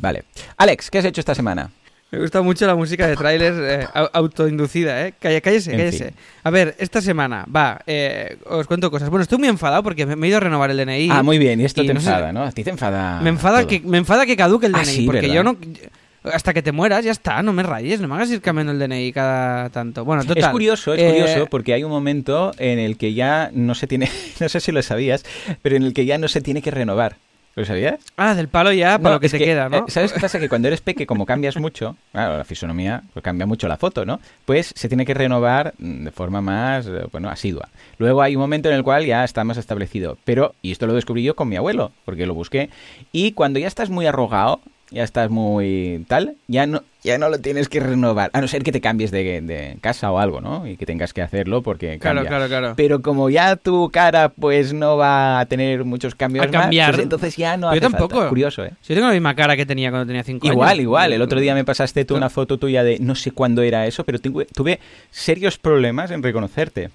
[0.00, 0.24] Vale.
[0.56, 1.70] Alex, ¿qué has hecho esta semana?
[2.14, 5.14] Me gusta mucho la música de tráiler eh, autoinducida, ¿eh?
[5.18, 6.14] cállese, cállese.
[6.44, 9.10] A ver, esta semana, va, eh, os cuento cosas.
[9.10, 11.08] Bueno, estoy muy enfadado porque me, he ido a renovar el DNI.
[11.10, 12.44] Ah, muy bien, y esto te enfada, ¿no?
[12.44, 13.20] A ti te enfada.
[13.20, 15.56] Me enfada, que, me enfada que caduque el ah, DNI, porque yo no
[16.22, 18.78] hasta que te mueras, ya está, no me rayes, no me hagas ir cambiando el
[18.78, 20.04] DNI cada tanto.
[20.04, 20.44] Bueno, total.
[20.44, 23.86] Es curioso, es curioso, eh, porque hay un momento en el que ya no se
[23.86, 24.08] tiene,
[24.40, 25.24] no sé si lo sabías,
[25.62, 27.16] pero en el que ya no se tiene que renovar.
[27.56, 28.00] ¿Lo sabías?
[28.16, 29.78] Ah, del palo ya para lo que se queda, ¿no?
[29.78, 30.40] Eh, ¿Sabes qué pasa?
[30.40, 34.04] Que cuando eres peque, como cambias mucho, claro, la fisonomía pues cambia mucho la foto,
[34.04, 34.20] ¿no?
[34.44, 37.68] Pues se tiene que renovar de forma más, eh, bueno, asidua.
[37.98, 40.18] Luego hay un momento en el cual ya está más establecido.
[40.24, 42.70] Pero, y esto lo descubrí yo con mi abuelo, porque lo busqué,
[43.12, 47.38] y cuando ya estás muy arrogado, ya estás muy tal, ya no, ya no lo
[47.38, 50.66] tienes que renovar, a no ser que te cambies de, casa o algo, ¿no?
[50.66, 52.22] Y que tengas que hacerlo porque cambia.
[52.22, 52.74] Claro, claro, claro.
[52.76, 56.88] Pero como ya tu cara pues no va a tener muchos cambios a cambiar.
[56.88, 58.26] Más, pues entonces ya no Yo tampoco.
[58.28, 58.72] Curioso, ¿eh?
[58.82, 60.54] Yo tengo la misma cara que tenía cuando tenía 5 años.
[60.54, 61.12] Igual, igual.
[61.12, 64.04] El otro día me pasaste tú una foto tuya de no sé cuándo era eso,
[64.04, 64.80] pero tuve
[65.10, 66.90] serios problemas en reconocerte.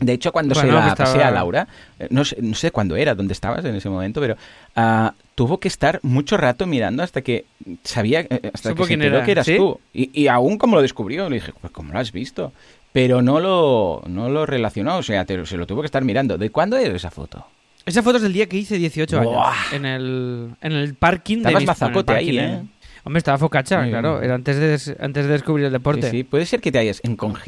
[0.00, 3.14] De hecho, cuando se la pasé a Laura, eh, no sé, no sé cuándo era,
[3.14, 4.36] dónde estabas en ese momento, pero
[4.76, 7.44] uh, tuvo que estar mucho rato mirando hasta que
[7.84, 9.78] sabía, eh, hasta que se enteró que eras tú.
[9.92, 12.52] Y, y, aún como lo descubrió, le dije, pues ¿cómo lo has visto?
[12.92, 16.38] Pero no lo, no lo relacionó, o sea, se lo tuvo que estar mirando.
[16.38, 17.46] ¿De cuándo es esa foto?
[17.86, 19.56] Esa foto es del día que hice 18 años.
[19.72, 22.62] En el, en el parking Estabas de mazacote ahí, ¿eh?
[23.04, 24.20] Hombre, estaba focacha, claro.
[24.22, 26.10] Era antes de, antes de descubrir el deporte.
[26.10, 27.00] Sí, puede ser que te hayas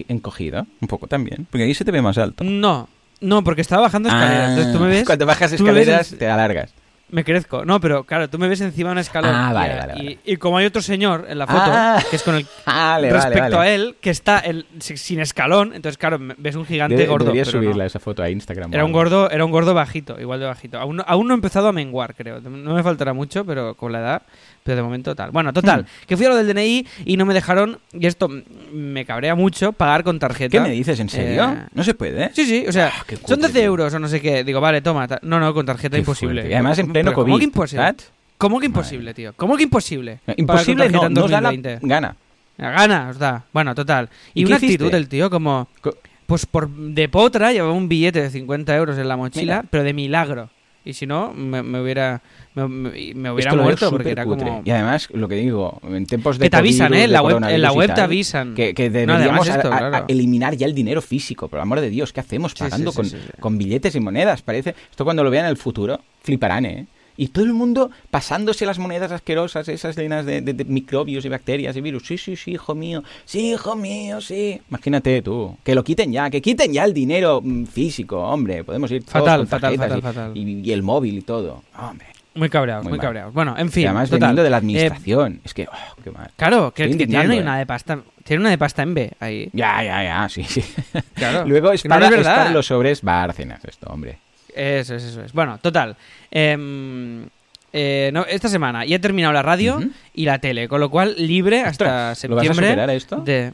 [0.08, 1.46] encogido un poco también.
[1.50, 2.44] Porque ahí se te ve más alto.
[2.44, 2.88] No,
[3.20, 4.50] no, porque estaba bajando escaleras.
[4.50, 5.04] Entonces tú me ves.
[5.06, 6.74] Cuando bajas escaleras te alargas.
[7.10, 7.64] me crezco.
[7.66, 9.30] No, pero claro, tú me ves encima de un escalón.
[9.34, 12.02] Ah, y, vale, vale, y, como hay otro señor en la foto, Ah.
[12.08, 12.46] que es con el.
[12.66, 16.64] Vale, respecto vale, a él, que está el- si- sin escalón, entonces, claro, ves un
[16.64, 17.26] gigante gordo.
[17.26, 17.64] Deberías pero no.
[17.64, 18.72] subirla esa foto a Instagram.
[18.72, 20.78] Era un gordo, era un gordo bajito, igual de bajito.
[20.78, 22.40] Aún aún no he empezado a menguar, creo.
[22.40, 24.22] No me faltará mucho, pero con la edad.
[24.64, 25.30] Pero de momento tal.
[25.32, 26.06] Bueno, total, Hmm.
[26.06, 28.28] que fui a lo del DNI y no me dejaron, y esto
[28.72, 30.50] me cabrea mucho, pagar con tarjeta.
[30.50, 31.00] ¿Qué me dices?
[31.00, 31.50] ¿En serio?
[31.50, 32.32] Eh, no se puede.
[32.32, 33.62] Sí, sí, o sea, Ah, son cutre, 12 tío.
[33.62, 34.44] euros o no sé qué.
[34.44, 35.08] Digo, vale, toma.
[35.22, 36.42] No, no, con tarjeta Qué imposible.
[36.42, 36.50] fuerte.
[36.50, 37.38] Y además en pleno Pero, ¿Cómo COVID.
[37.40, 37.94] que imposible?
[38.38, 39.32] ¿Cómo que imposible, tío?
[39.36, 40.20] ¿Cómo que imposible?
[40.36, 41.78] Imposible no, nos da la 2020.
[41.86, 42.16] gana.
[42.58, 43.44] La gana, os da.
[43.52, 44.08] Bueno, total.
[44.34, 45.68] Y, ¿Y una actitud del tío como...
[45.80, 45.96] Co-
[46.26, 49.68] Pues por de potra llevaba un billete de 50 euros en la mochila, Mira.
[49.70, 50.50] pero de milagro.
[50.84, 52.22] Y si no, me, me hubiera
[52.56, 54.50] me, hubiera muerto porque era supercutre.
[54.50, 54.62] como...
[54.64, 57.04] Y además, lo que digo, en tiempos de Que te avisan, COVID, ¿eh?
[57.04, 58.54] En la web, en la web te tal, avisan.
[58.54, 60.04] Que, deberíamos además esto, a- a- claro.
[60.08, 62.90] eliminar ya el dinero físico, por el amor de Dios, ¿qué hacemos Sí, sí, pagando
[62.90, 64.42] sí, con, con billetes y monedas?
[64.42, 66.86] Parece, esto cuando lo vean en el futuro, fliparán, ¿eh?
[67.16, 71.28] Y todo el mundo pasándose las monedas asquerosas, esas llenas de, de- de microbios y
[71.28, 72.06] bacterias y virus.
[72.06, 73.02] Sí, sí, sí, hijo mío.
[73.24, 74.60] Sí, hijo mío, sí.
[74.70, 75.56] Imagínate tú.
[75.64, 78.64] Que lo quiten ya, que quiten ya el dinero mm, físico, hombre.
[78.64, 80.32] Podemos ir todos Fatal, con fatal, fatal, y, fatal.
[80.36, 81.62] Y, y el móvil y todo.
[81.78, 82.06] Hombre.
[82.34, 83.34] Muy cabreados, Muy muy, cabreados.
[83.34, 84.34] Bueno, en fin, y además total.
[84.34, 85.40] de la Eh, administración.
[85.44, 86.30] es que, oh, qué mal.
[86.34, 87.40] claro, que, que tienen eh.
[87.42, 89.50] una de pasta, tienen una de pasta en B ahí.
[89.52, 90.64] Ya, ya, ya, sí, sí.
[91.12, 91.44] Claro.
[91.46, 94.16] Luego es no para, es para los sobres Bárcenas esto, hombre.
[94.54, 95.32] Eso es, eso es.
[95.32, 95.96] Bueno, total.
[96.30, 97.24] Em,
[97.72, 99.82] eh, no, esta semana ya he terminado la radio
[100.14, 103.16] y la tele, con lo cual libre hasta Ostras, ¿lo vas a septiembre esto?
[103.16, 103.52] de,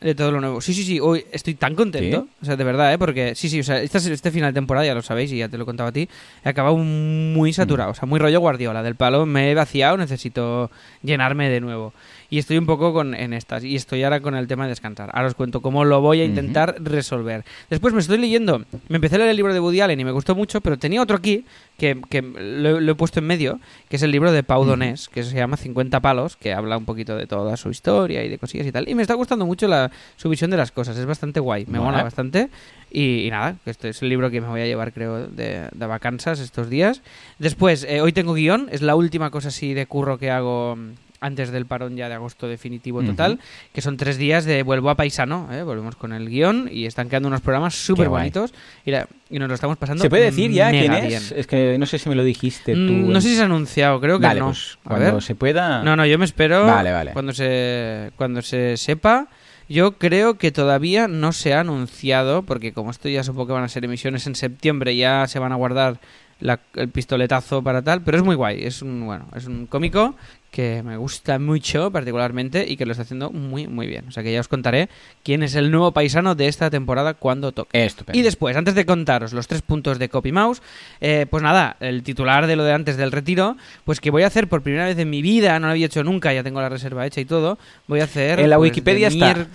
[0.00, 0.60] de todo lo nuevo.
[0.60, 1.00] Sí, sí, sí.
[1.00, 2.22] Hoy estoy tan contento.
[2.22, 2.30] ¿Sí?
[2.42, 2.98] O sea, de verdad, ¿eh?
[2.98, 3.60] Porque sí, sí.
[3.60, 5.66] O sea, este, este final de temporada, ya lo sabéis y ya te lo he
[5.66, 6.08] contado a ti,
[6.44, 7.90] he acabado muy saturado.
[7.90, 8.82] O sea, muy rollo Guardiola.
[8.82, 10.70] Del palo me he vaciado, necesito
[11.02, 11.92] llenarme de nuevo.
[12.30, 13.64] Y estoy un poco con, en estas.
[13.64, 15.10] Y estoy ahora con el tema de descansar.
[15.12, 17.44] Ahora os cuento cómo lo voy a intentar resolver.
[17.70, 18.64] Después me estoy leyendo.
[18.88, 21.02] Me empecé a leer el libro de Woody Allen y me gustó mucho, pero tenía
[21.02, 21.44] otro aquí
[21.78, 25.08] que, que lo, lo he puesto en medio, que es el libro de Pau Donés,
[25.08, 28.38] que se llama 50 palos, que habla un poquito de toda su historia y de
[28.38, 28.88] cosillas y tal.
[28.88, 30.96] Y me está gustando mucho la, su visión de las cosas.
[30.96, 31.66] Es bastante guay.
[31.66, 31.90] Me Mola.
[31.90, 32.48] mola bastante.
[32.90, 35.68] Y, y nada, que este es el libro que me voy a llevar, creo, de,
[35.72, 37.02] de vacanzas estos días.
[37.38, 38.68] Después, eh, hoy tengo guion.
[38.70, 40.78] Es la última cosa así de curro que hago
[41.20, 43.38] antes del parón ya de agosto definitivo total,
[43.72, 45.62] que son tres días de vuelvo a paisano, ¿eh?
[45.62, 48.52] volvemos con el guion y están quedando unos programas súper bonitos
[48.84, 51.06] y, la- y nos lo estamos pasando ¿Se puede decir ya quién es?
[51.08, 51.22] bien.
[51.36, 52.78] Es que no sé si me lo dijiste tú.
[52.80, 54.46] Mm, no sé si se ha anunciado, creo que Vale, no.
[54.46, 55.22] pues a cuando ver.
[55.22, 55.82] se pueda...
[55.82, 57.12] No, no, yo me espero Vale, vale.
[57.12, 59.28] cuando se cuando se sepa.
[59.68, 63.64] Yo creo que todavía no se ha anunciado, porque como esto ya supongo que van
[63.64, 65.98] a ser emisiones en septiembre, ya se van a guardar
[66.38, 70.14] la- el pistoletazo para tal, pero es muy guay, es un bueno, es un cómico
[70.56, 74.08] que me gusta mucho particularmente y que lo está haciendo muy muy bien.
[74.08, 74.88] O sea que ya os contaré
[75.22, 77.84] quién es el nuevo paisano de esta temporada cuando toque.
[77.84, 78.18] Estupendo.
[78.18, 80.62] Y después, antes de contaros los tres puntos de Copy Mouse,
[81.02, 84.28] eh, pues nada, el titular de lo de antes del retiro, pues que voy a
[84.28, 86.70] hacer por primera vez en mi vida, no lo había hecho nunca, ya tengo la
[86.70, 88.40] reserva hecha y todo, voy a hacer...
[88.40, 89.34] En la pues, Wikipedia está.
[89.34, 89.46] mier-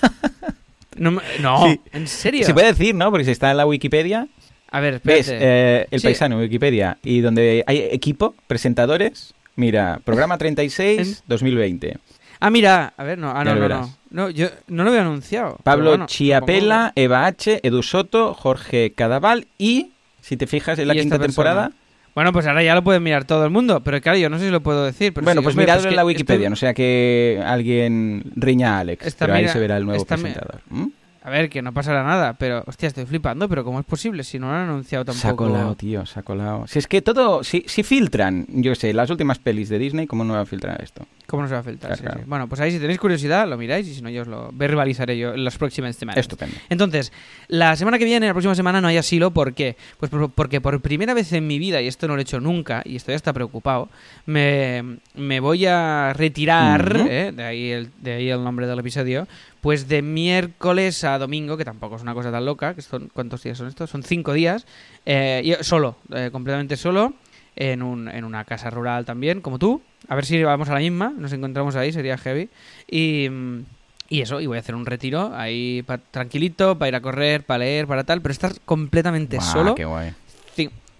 [0.96, 1.80] No, me- no, Sí.
[1.92, 2.46] ¿en serio?
[2.46, 3.10] Se puede decir, ¿no?
[3.10, 4.28] Porque si está en la Wikipedia,
[4.70, 5.44] A ver, ves espérate.
[5.82, 6.06] eh, el Sí.
[6.06, 11.98] paisano Wikipedia y donde hay equipo, presentadores, mira, programa 36, 2020.
[12.38, 15.58] Ah, mira, a ver, no, ah, no, no, no, no, yo no lo había anunciado.
[15.62, 20.94] Pablo bueno, Chiapela, Eva H., Edu Soto, Jorge Cadaval y, si te fijas, en la
[20.94, 21.72] quinta temporada...
[22.14, 24.46] Bueno, pues ahora ya lo puede mirar todo el mundo, pero claro, yo no sé
[24.46, 25.12] si lo puedo decir.
[25.12, 28.22] Pero bueno, sí, pues hombre, miradlo que en la esto- Wikipedia, no sea que alguien
[28.36, 30.62] riña a Alex, Esta pero ahí se verá el nuevo mi- presentador.
[30.70, 30.86] ¿Mm?
[31.26, 34.38] A ver, que no pasará nada, pero hostia, estoy flipando, pero ¿cómo es posible si
[34.38, 35.20] no lo han anunciado tampoco?
[35.22, 36.68] Se ha colado, tío, se ha colado.
[36.68, 40.22] Si es que todo, si, si filtran, yo sé, las últimas pelis de Disney, ¿cómo
[40.22, 41.04] no va a filtrar esto?
[41.26, 41.88] ¿Cómo no se va a filtrar?
[41.90, 42.20] Claro, Sí, claro.
[42.20, 42.24] sí.
[42.28, 45.18] Bueno, pues ahí si tenéis curiosidad lo miráis y si no yo os lo verbalizaré
[45.18, 46.20] yo en las próximas semanas.
[46.20, 46.54] Estupendo.
[46.68, 47.12] Entonces,
[47.48, 49.32] la semana que viene, la próxima semana, no hay asilo.
[49.32, 49.76] ¿Por qué?
[49.98, 52.38] Pues por- porque por primera vez en mi vida, y esto no lo he hecho
[52.38, 53.88] nunca, y estoy hasta preocupado,
[54.26, 57.04] me, me voy a retirar.
[57.08, 57.32] ¿eh?
[57.34, 59.26] de, ahí el, de ahí el nombre del episodio,
[59.66, 63.42] pues de miércoles a domingo, que tampoco es una cosa tan loca, que son, ¿cuántos
[63.42, 63.90] días son estos?
[63.90, 64.64] Son cinco días,
[65.06, 67.14] eh, yo solo, eh, completamente solo,
[67.56, 69.82] en, un, en una casa rural también, como tú.
[70.06, 72.48] A ver si vamos a la misma, nos encontramos ahí, sería heavy.
[72.88, 73.64] Y, mm,
[74.08, 77.42] y eso, y voy a hacer un retiro ahí pa- tranquilito, para ir a correr,
[77.42, 80.14] para leer, para tal, pero estar completamente solo qué guay.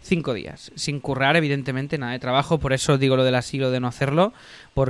[0.07, 3.71] Cin- cinco días, sin currar, evidentemente, nada de trabajo, por eso digo lo del asilo
[3.71, 4.33] de no hacerlo,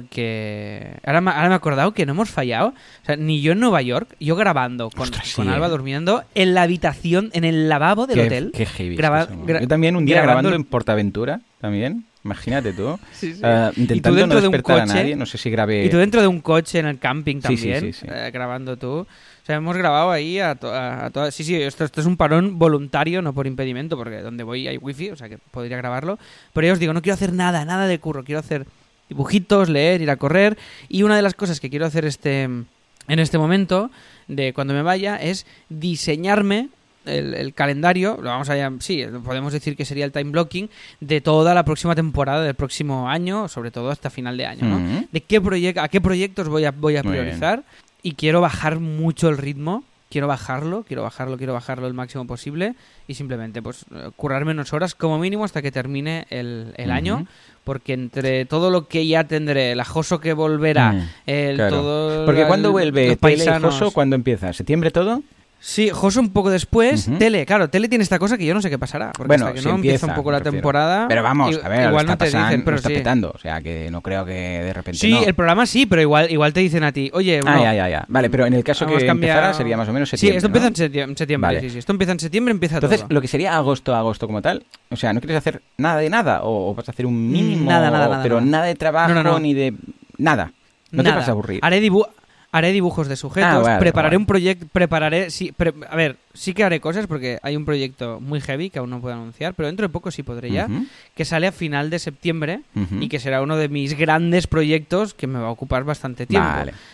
[0.00, 3.52] porque ahora me, ahora me he acordado que no hemos fallado, o sea, ni yo
[3.52, 5.70] en Nueva York, yo grabando con, Ostras, sí, con Alba eh.
[5.70, 8.50] durmiendo en la habitación, en el lavabo del Qué- hotel.
[8.54, 8.96] Qué heavy.
[8.96, 12.04] Yo también un día grabando grabando en Portaventura, también.
[12.24, 12.98] Imagínate tú.
[13.22, 15.84] Eh, intentando no despertar a nadie, no sé si grabé...
[15.84, 19.06] Y tú dentro de un coche en el camping también, eh, grabando tú.
[19.46, 21.32] O sea, hemos grabado ahí a, todas...
[21.32, 24.76] Sí, sí, esto, esto, es un parón voluntario, no por impedimento, porque donde voy hay
[24.76, 26.18] wifi, o sea que podría grabarlo.
[26.52, 28.24] Pero ya os digo, no quiero hacer nada, nada de curro.
[28.24, 28.66] Quiero hacer
[29.08, 30.58] dibujitos, leer, ir a correr.
[30.88, 32.66] Y una de las cosas que quiero hacer este, en
[33.06, 33.92] este momento,
[34.26, 36.70] de cuando me vaya, es diseñarme
[37.04, 40.68] el, calendario, lo vamos a sí, podemos decir que sería el time blocking
[40.98, 45.06] de toda la próxima temporada del próximo año, sobre todo hasta final de año, ¿no?
[45.12, 47.62] De qué proyecto, a qué proyectos voy a, voy a priorizar
[48.06, 52.74] y quiero bajar mucho el ritmo quiero bajarlo, quiero bajarlo, quiero bajarlo el máximo posible
[53.08, 53.84] y simplemente pues
[54.14, 57.26] currar menos horas como mínimo hasta que termine el, el año
[57.64, 62.24] porque entre todo lo que ya tendré, el ajoso que volverá, mm, el todo...
[62.24, 64.52] Porque cuando vuelve Tele Joso, ¿cuándo empieza?
[64.52, 65.22] ¿Septiembre todo?
[65.58, 67.08] Sí, Joso un poco después.
[67.18, 69.12] Tele, claro, Tele tiene esta cosa que yo no sé qué pasará.
[69.12, 71.08] Porque bueno, hasta que no empieza, un poco la temporada.
[71.08, 73.32] Pero vamos, a ver, igual no te dicen, pero está petando.
[73.34, 74.98] O sea, que no creo que de repente.
[74.98, 77.40] Sí, el programa sí, pero igual, igual te dicen a ti, oye.
[77.44, 78.04] ah, ya, ya, ya.
[78.08, 80.34] Vale, pero en el caso que empezara sería más o menos septiembre.
[80.34, 81.60] Sí, esto empieza en septiembre.
[81.60, 84.64] Sí, sí, Esto empieza en septiembre, empieza Entonces, lo que sería agosto, agosto como tal.
[84.90, 86.40] O sea, ¿no quieres hacer nada de nada?
[86.42, 87.68] ¿O, vas a hacer un mínimo?
[87.68, 88.22] Nada, nada, nada.
[88.22, 89.74] Pero nada, de trabajo ni de.
[90.18, 90.52] Nada.
[90.92, 91.60] No te vas a aburrir.
[91.62, 92.08] Haré dibujo
[92.52, 95.52] haré dibujos de sujetos, ah, prepararé un proyecto, prepararé, sí,
[95.88, 99.00] a ver, sí que haré cosas porque hay un proyecto muy heavy que aún no
[99.00, 100.68] puedo anunciar, pero dentro de poco sí podré ya,
[101.14, 102.60] que sale a final de septiembre
[103.00, 106.48] y que será uno de mis grandes proyectos que me va a ocupar bastante tiempo.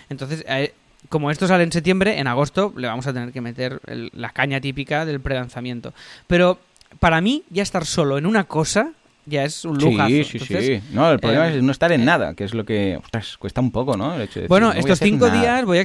[0.08, 0.72] Entonces, eh,
[1.08, 4.60] como esto sale en septiembre, en agosto le vamos a tener que meter la caña
[4.60, 5.92] típica del prelanzamiento.
[6.26, 6.58] Pero
[6.98, 8.92] para mí, ya estar solo en una cosa
[9.26, 10.08] ya es un lujazo.
[10.08, 10.80] Sí, sí, sí.
[10.92, 13.00] No, el problema eh, es no estar en nada, que es lo que
[13.38, 14.14] cuesta un poco, ¿no?
[14.48, 15.84] bueno, estos cinco días voy a,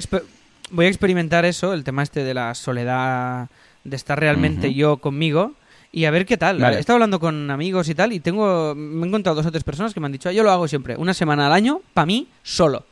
[0.71, 3.47] voy a experimentar eso, el tema este de la soledad,
[3.83, 5.53] de estar realmente yo conmigo
[5.91, 6.61] y a ver qué tal.
[6.61, 9.63] He estado hablando con amigos y tal y tengo me he encontrado dos o tres
[9.63, 12.27] personas que me han dicho, yo lo hago siempre, una semana al año, para mí,
[12.43, 12.83] solo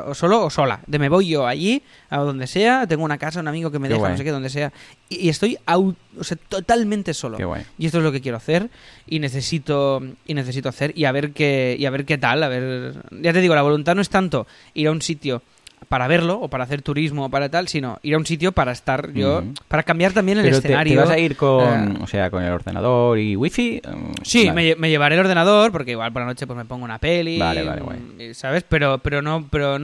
[0.00, 0.80] o solo o sola.
[0.86, 3.88] De me voy yo allí, a donde sea, tengo una casa, un amigo que me
[3.88, 4.72] deja, no sé qué, donde sea.
[5.08, 7.38] Y, estoy o sea, totalmente solo.
[7.78, 8.70] Y esto es lo que quiero hacer
[9.06, 12.48] y necesito y necesito hacer y a ver qué y a ver qué tal, a
[12.48, 15.42] ver, ya te digo, la voluntad no es tanto ir a un sitio
[15.92, 18.72] para verlo o para hacer turismo o para tal, sino ir a un sitio para
[18.72, 20.94] estar yo, para cambiar también el escenario.
[20.94, 23.82] Te, vas a ir con, eh, o sea, con el ordenador y wifi?
[24.22, 27.38] Sí, me, llevaré el ordenador porque igual por la noche pues me pongo una peli,
[27.38, 28.64] vale, vale, ¿sabes?
[28.66, 29.76] Pero, pero no, pero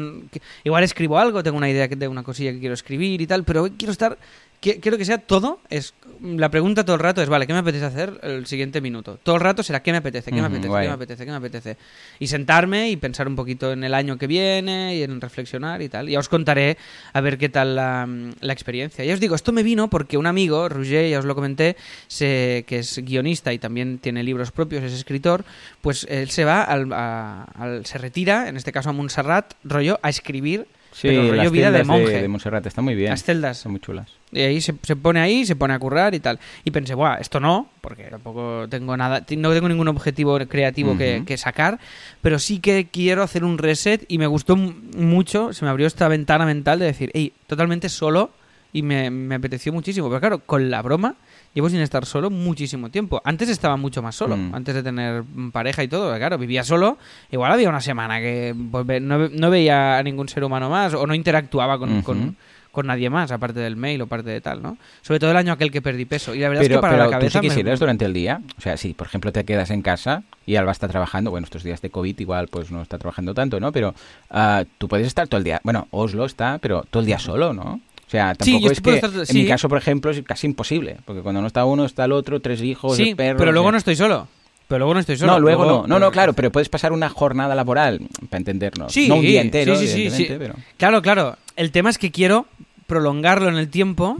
[0.65, 3.69] igual escribo algo, tengo una idea de una cosilla que quiero escribir y tal, pero
[3.77, 4.17] quiero estar
[4.61, 5.61] quiero que sea todo.
[5.71, 9.19] Es la pregunta todo el rato es, vale, ¿qué me apetece hacer el siguiente minuto?
[9.23, 10.31] Todo el rato será ¿qué me apetece?
[10.31, 10.69] ¿Qué me apetece?
[10.69, 11.25] ¿Qué me apetece?
[11.25, 11.77] ¿Qué me apetece?
[12.19, 15.89] Y sentarme y pensar un poquito en el año que viene y en reflexionar y
[15.89, 16.09] tal.
[16.09, 16.77] Ya os contaré
[17.13, 18.09] a ver qué tal la,
[18.43, 19.05] experiencia.
[19.05, 21.77] Ya os digo, esto me vino porque un amigo, Roger, ya os lo comenté,
[22.19, 25.45] que es guionista y también tiene libros propios, es escritor,
[25.81, 30.67] pues él se va, al, se retira, en este caso a Montserrat, rollo, a escribir
[30.99, 32.23] Sí, pero rollo vida de monje.
[32.23, 33.11] De, Montserrat, está muy bien.
[33.11, 33.59] Las celdas.
[33.59, 34.09] Son muy chulas.
[34.33, 36.41] Y ahí se, pone ahí, se pone a currar y tal.
[36.65, 41.37] Y pensé, Buah, esto no, porque tampoco tengo nada, no tengo ningún objetivo creativo que,
[41.39, 41.79] sacar,
[42.21, 46.09] pero sí que quiero hacer un reset y me gustó mucho, se me abrió esta
[46.09, 48.33] ventana mental de decir, hey, totalmente solo
[48.73, 50.09] y me, me apeteció muchísimo.
[50.09, 51.15] Pero claro, con la broma
[51.55, 53.21] llevo sin estar solo muchísimo tiempo.
[53.25, 54.55] Antes estaba mucho más solo, mm.
[54.55, 56.15] antes de tener pareja y todo.
[56.17, 56.99] Claro, vivía solo.
[57.31, 61.15] Igual había una semana que pues, no, veía a ningún ser humano más o no
[61.15, 62.37] interactuaba con, con,
[62.85, 64.79] nadie más, aparte del mail o parte de tal, ¿no?
[65.03, 66.33] Sobre todo el año aquel que perdí peso.
[66.33, 67.41] Y la verdad es que para la cabeza.
[67.41, 68.41] ¿tú sí durante el día?
[68.57, 71.65] O sea, si, por ejemplo, te quedas en casa y Alba está trabajando, bueno, estos
[71.65, 73.73] días de COVID igual pues no está trabajando tanto, ¿no?
[73.73, 73.97] Pero
[74.31, 75.61] uh, tú puedes estar todo el día.
[75.65, 77.81] Bueno, Oslo está, pero todo el día solo, ¿no?
[78.09, 81.43] O sea, tampoco es que, en mi caso, por ejemplo, es casi imposible, porque cuando
[81.43, 83.39] no está uno, está el otro, tres hijos, sí, perro...
[83.39, 84.27] pero luego no estoy solo.
[84.67, 85.33] Pero luego no estoy solo.
[85.33, 85.87] No, luego no.
[85.87, 88.01] No, no, claro, pero puedes pasar una jornada laboral,
[88.31, 88.93] para entendernos.
[88.93, 90.55] Sí, no un día entero, sí, sí, sí, pero...
[90.79, 91.37] Claro, claro.
[91.57, 92.47] El tema es que quiero
[92.87, 94.17] prolongarlo en el tiempo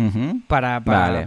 [0.49, 0.83] para,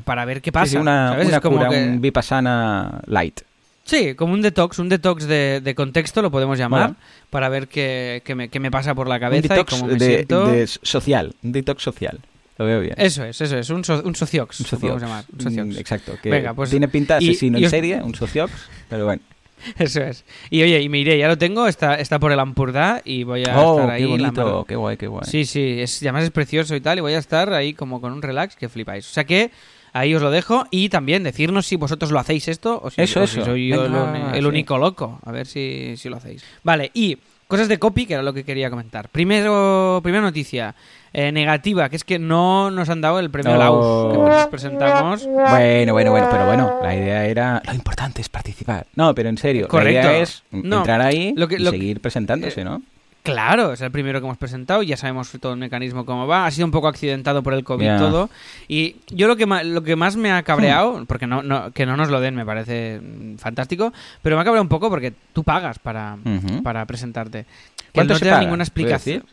[0.06, 0.80] para, ver qué pasa.
[0.80, 3.42] una, una cura, un vipassana light.
[3.84, 6.94] Sí, como un detox, un detox de, contexto lo podemos llamar,
[7.32, 10.06] para ver qué, qué, me, qué, me, pasa por la cabeza y cómo me de,
[10.06, 10.46] siento.
[10.46, 12.20] De social, un detox social.
[12.58, 12.94] Lo veo bien.
[12.98, 14.60] Eso es, eso es, un, un sociox.
[14.60, 15.02] Un sociox.
[15.02, 15.76] Llamar, un sociox.
[15.76, 16.14] Mm, exacto.
[16.22, 18.52] Que Venga, pues, tiene pinta de asesino en serie, un sociox,
[18.90, 19.22] pero bueno.
[19.78, 20.26] Eso es.
[20.50, 23.46] Y oye, y me iré, ya lo tengo, está, está por el Ampurdá y voy
[23.46, 24.02] a oh, estar ahí.
[24.02, 25.24] Qué bonito, qué guay, qué guay.
[25.26, 28.12] Sí, sí, es, además es precioso y tal, y voy a estar ahí como con
[28.12, 29.10] un relax que flipáis.
[29.10, 29.52] O sea que
[29.94, 33.28] ahí os lo dejo y también decirnos si vosotros lo hacéis esto o si, eso,
[33.28, 33.86] soy yo
[34.34, 35.20] el, único loco.
[35.26, 36.44] A ver si, si lo hacéis.
[36.64, 37.18] Vale, y
[37.52, 39.10] cosas de copy, que era lo que quería comentar.
[39.10, 40.74] Primero, primera noticia.
[41.14, 45.28] Eh, negativa, que es que no nos han dado el premio Laus que nos presentamos.
[45.28, 47.62] Bueno, bueno, bueno, pero bueno, la idea era...
[47.66, 48.88] Lo importante es participar.
[48.96, 50.08] No, pero en serio, Correcto.
[50.08, 52.82] la idea es entrar ahí y seguir presentándose, ¿no?
[53.24, 56.52] Claro, es el primero que hemos presentado, ya sabemos todo el mecanismo cómo va, ha
[56.52, 58.32] sido un poco accidentado por el COVID todo,
[58.68, 61.06] y yo lo que, lo que más me ha cabreado, hmm.
[61.06, 63.00] porque no, no, que no nos lo den me parece
[63.38, 63.94] fantástico,
[64.24, 66.18] pero me ha cabreado un poco porque tú pagas para,
[66.64, 67.46] para presentarte.
[67.94, 69.24] Que no te da ninguna explicación.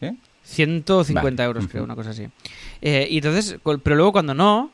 [0.42, 2.26] 150 euros, creo, una cosa así.
[2.80, 4.70] Eh, y entonces, pero luego cuando no,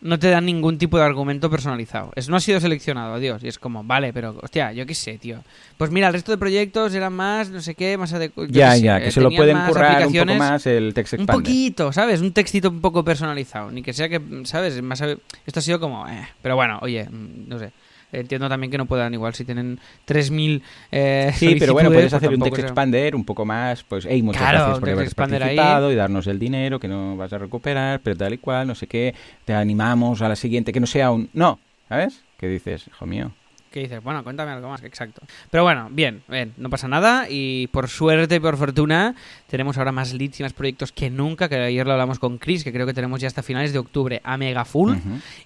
[0.00, 2.12] no te dan ningún tipo de argumento personalizado.
[2.16, 3.42] Es no ha sido seleccionado, adiós.
[3.42, 5.42] Y es como, vale, pero hostia, yo qué sé, tío.
[5.78, 8.52] Pues mira, el resto de proyectos eran más, no sé qué, más adecuados.
[8.52, 11.36] Ya, ya, que se lo pueden currar un poco más el text expander.
[11.36, 12.20] Un poquito, ¿sabes?
[12.20, 13.70] Un textito un poco personalizado.
[13.70, 14.80] Ni que sea que, ¿sabes?
[14.82, 16.28] Más, esto ha sido como, eh.
[16.42, 17.72] Pero bueno, oye, mm, no sé.
[18.12, 22.14] Entiendo también que no puedan igual si tienen 3.000 eh, Sí, pero bueno, puedes pues
[22.14, 25.94] hacer un text expander un poco más, pues, hey, muchas gracias por haber participado y
[25.94, 29.14] darnos el dinero que no vas a recuperar, pero tal y cual, no sé qué,
[29.44, 32.22] te animamos a la siguiente, que no sea un no, ¿sabes?
[32.38, 33.32] ¿Qué dices, hijo mío?
[33.76, 35.20] Que dices, bueno, cuéntame algo más, exacto.
[35.50, 39.14] Pero bueno, bien, bien, no pasa nada y por suerte y por fortuna
[39.50, 42.64] tenemos ahora más leads y más proyectos que nunca, que ayer lo hablamos con Chris,
[42.64, 44.94] que creo que tenemos ya hasta finales de octubre a mega full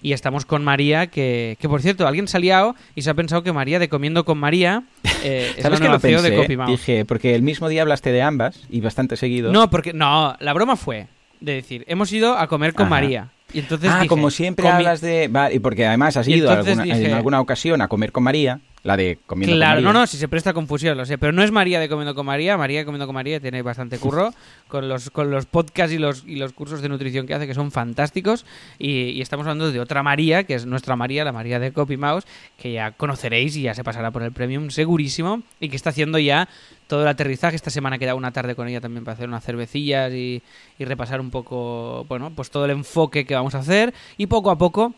[0.01, 3.15] y estamos con María, que, que por cierto, alguien se ha liado y se ha
[3.15, 4.83] pensado que María de Comiendo con María
[5.23, 8.61] eh, es ¿Sabes que lo de Copy Dije, porque el mismo día hablaste de ambas
[8.69, 9.51] y bastante seguido.
[9.51, 11.07] No, porque no, la broma fue
[11.41, 13.27] de decir, hemos ido a comer con María.
[13.53, 15.29] Y entonces ah, como siempre hablas de...
[15.51, 18.61] y porque además has ido en alguna ocasión a comer con María.
[18.83, 19.93] La de comiendo claro, con María.
[19.93, 21.19] no, no, si se presta confusión, lo sé.
[21.19, 22.57] Pero no es María de comiendo con María.
[22.57, 24.33] María de comiendo con María tiene bastante curro
[24.67, 27.53] con los, con los podcasts y los, y los cursos de nutrición que hace, que
[27.53, 28.43] son fantásticos.
[28.79, 32.25] Y, estamos hablando de otra María, que es nuestra María, la María de Copy Mouse,
[32.57, 35.43] que ya conoceréis y ya se pasará por el Premium segurísimo.
[35.59, 36.49] Y que está haciendo ya
[36.87, 37.55] todo el aterrizaje.
[37.55, 40.41] Esta semana queda una tarde con ella también para hacer unas cervecillas y,
[40.79, 43.93] y repasar un poco, bueno, pues todo el enfoque que vamos a hacer.
[44.17, 44.95] Y poco a poco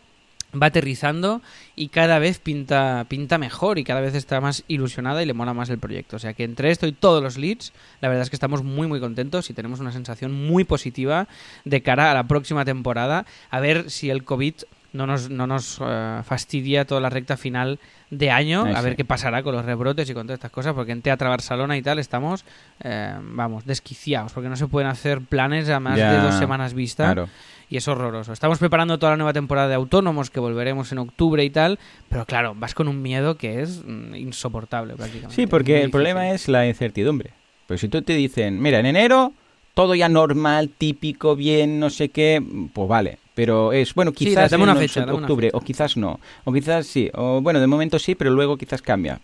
[0.60, 1.42] va aterrizando
[1.76, 5.54] y cada vez pinta, pinta mejor y cada vez está más ilusionada y le mola
[5.54, 6.16] más el proyecto.
[6.16, 8.86] O sea que entre esto y todos los leads, la verdad es que estamos muy
[8.86, 11.28] muy contentos y tenemos una sensación muy positiva
[11.64, 14.54] de cara a la próxima temporada, a ver si el COVID
[14.94, 17.78] no nos, no nos eh, fastidia toda la recta final
[18.10, 20.92] de año, a ver qué pasará con los rebrotes y con todas estas cosas, porque
[20.92, 22.44] en Teatro Barcelona y tal estamos,
[22.82, 27.12] eh, vamos, desquiciados, porque no se pueden hacer planes a más de dos semanas vista.
[27.12, 27.28] Claro
[27.68, 28.32] y es horroroso.
[28.32, 31.78] Estamos preparando toda la nueva temporada de Autónomos que volveremos en octubre y tal,
[32.08, 35.34] pero claro, vas con un miedo que es mm, insoportable prácticamente.
[35.34, 37.30] Sí, porque el problema es la incertidumbre.
[37.66, 39.32] Pues si tú te dicen, mira, en enero
[39.74, 42.40] todo ya normal, típico, bien, no sé qué,
[42.72, 43.18] pues vale.
[43.34, 46.20] Pero es, bueno, quizás en una fecha, octubre, o quizás no.
[46.44, 49.20] O quizás sí, o bueno, de momento sí, pero luego quizás cambia.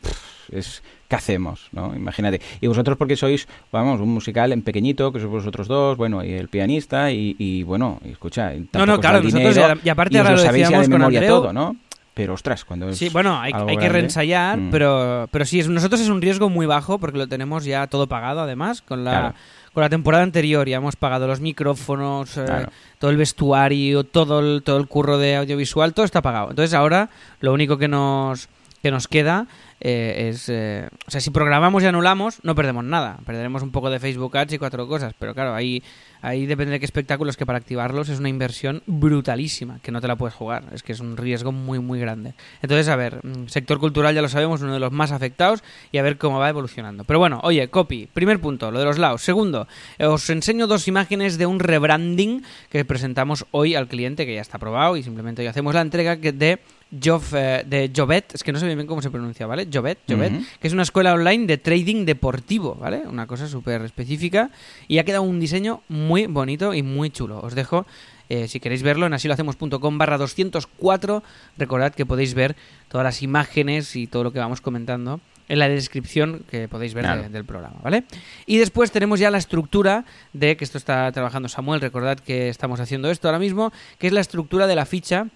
[0.50, 1.68] es ¿qué hacemos?
[1.72, 1.94] ¿no?
[1.94, 2.40] Imagínate.
[2.60, 6.32] Y vosotros porque sois, vamos, un musical en pequeñito, que sois vosotros dos, bueno, y
[6.32, 10.88] el pianista, y, bueno, y escucha, No, no, claro, nosotros, y aparte ahora lo decíamos
[10.88, 11.76] con Andreu, todo, ¿no?
[12.14, 14.70] Pero ostras, cuando es Sí, bueno, hay, que reensayar, mm.
[14.70, 18.08] pero, pero sí, es, nosotros es un riesgo muy bajo porque lo tenemos ya todo
[18.08, 19.34] pagado además con la,
[19.72, 20.68] con la temporada anterior.
[20.68, 22.66] Ya hemos pagado los micrófonos, eh,
[22.98, 26.50] todo el vestuario, todo el, todo el curro de audiovisual, todo está pagado.
[26.50, 27.10] Entonces ahora
[27.40, 28.48] lo único que nos,
[28.82, 29.46] que nos queda
[29.80, 30.48] eh, es...
[30.48, 33.18] Eh, o sea, si programamos y anulamos, no perdemos nada.
[33.24, 35.14] Perderemos un poco de Facebook Ads y cuatro cosas.
[35.18, 35.82] Pero claro, ahí,
[36.20, 40.08] ahí depende de qué espectáculos, que para activarlos es una inversión brutalísima, que no te
[40.08, 40.64] la puedes jugar.
[40.72, 42.34] Es que es un riesgo muy, muy grande.
[42.62, 45.98] Entonces, a ver, mm, sector cultural ya lo sabemos, uno de los más afectados, y
[45.98, 47.04] a ver cómo va evolucionando.
[47.04, 48.08] Pero bueno, oye, copy.
[48.12, 49.22] Primer punto, lo de los lados.
[49.22, 49.66] Segundo,
[49.98, 54.58] os enseño dos imágenes de un rebranding que presentamos hoy al cliente, que ya está
[54.58, 56.60] aprobado, y simplemente hoy hacemos la entrega de
[56.92, 59.68] eh, de Jovet, es que no sé bien cómo se pronuncia, ¿vale?
[59.72, 63.02] Jovet, Jovet, que es una escuela online de trading deportivo, ¿vale?
[63.06, 64.50] Una cosa súper específica
[64.88, 67.40] y ha quedado un diseño muy bonito y muy chulo.
[67.40, 67.86] Os dejo,
[68.28, 71.22] eh, si queréis verlo, en asilohacemos.com barra 204.
[71.58, 72.56] Recordad que podéis ver
[72.88, 77.28] todas las imágenes y todo lo que vamos comentando en la descripción que podéis ver
[77.28, 78.04] del programa, ¿vale?
[78.46, 82.78] Y después tenemos ya la estructura de, que esto está trabajando Samuel, recordad que estamos
[82.78, 85.26] haciendo esto ahora mismo, que es la estructura de la ficha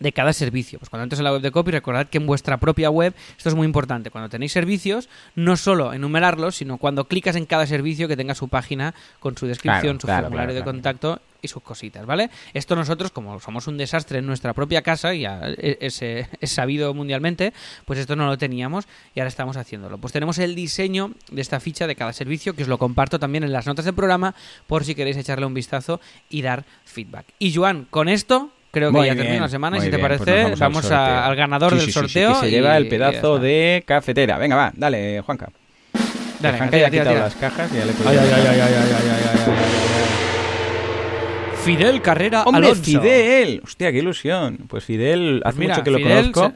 [0.00, 0.78] de cada servicio.
[0.78, 3.48] Pues cuando entres en la web de Copy, recordad que en vuestra propia web, esto
[3.48, 8.08] es muy importante, cuando tenéis servicios, no solo enumerarlos, sino cuando clicas en cada servicio
[8.08, 12.30] que tenga su página con su descripción, su formulario de contacto y sus cositas, ¿vale?
[12.54, 16.92] Esto nosotros, como somos un desastre en nuestra propia casa, y ya es, es, sabido
[16.94, 17.52] mundialmente,
[17.84, 19.98] pues esto no lo teníamos y ahora estamos haciéndolo.
[19.98, 23.44] Pues tenemos el diseño de esta ficha de cada servicio, que os lo comparto también
[23.44, 24.34] en las notas del programa,
[24.66, 27.26] por si queréis echarle un vistazo y dar feedback.
[27.38, 30.54] Y Joan, con esto creo que ya termina la semana y si te pues parece
[30.56, 32.34] vamos, al, ganador del sorteo.
[32.34, 34.36] que se lleva el pedazo de cafetera.
[34.36, 35.48] Venga, va, dale, Juanca.
[36.40, 38.60] Dale, Hanka ya ha quitado las cajas y ya le ay, ay, ay, ay, ay,
[38.60, 39.94] ay, ay, ay.
[41.64, 42.82] Fidel Carrera ¡Hombre, Alonso.
[42.84, 43.62] Fidel!
[43.64, 44.58] Hostia, qué ilusión.
[44.68, 46.52] Pues Fidel, hace mucho que lo conozco.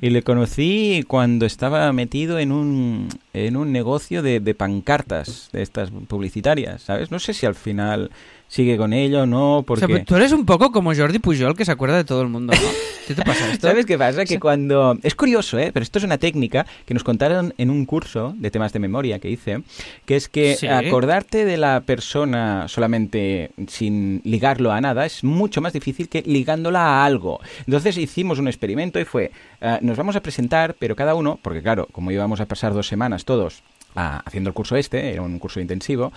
[0.00, 5.60] y le conocí cuando estaba metido en un, en un negocio de, de pancartas, de
[5.60, 7.10] estas publicitarias, ¿sabes?
[7.10, 8.10] No sé si al final
[8.48, 9.64] sigue con ello, ¿no?
[9.66, 10.00] Porque...
[10.00, 12.68] tú eres un poco como Jordi Pujol que se acuerda de todo el mundo, ¿no?
[13.06, 13.68] ¿Qué te pasa esto?
[13.68, 14.24] ¿Sabes qué pasa?
[14.24, 14.98] Que cuando...
[15.02, 15.70] Es curioso, ¿eh?
[15.72, 19.20] Pero esto es una técnica que nos contaron en un curso de temas de memoria
[19.20, 19.62] que hice,
[20.04, 25.72] que es que acordarte de la persona solamente sin ligarlo a nada es mucho más
[25.72, 27.40] difícil que ligándola a algo.
[27.66, 29.30] Entonces hicimos un experimento y fue,
[29.60, 32.88] uh, nos vamos a presentar, pero cada uno, porque claro, como íbamos a pasar dos
[32.88, 33.62] semanas todos
[33.96, 36.12] haciendo el curso este, era un curso intensivo,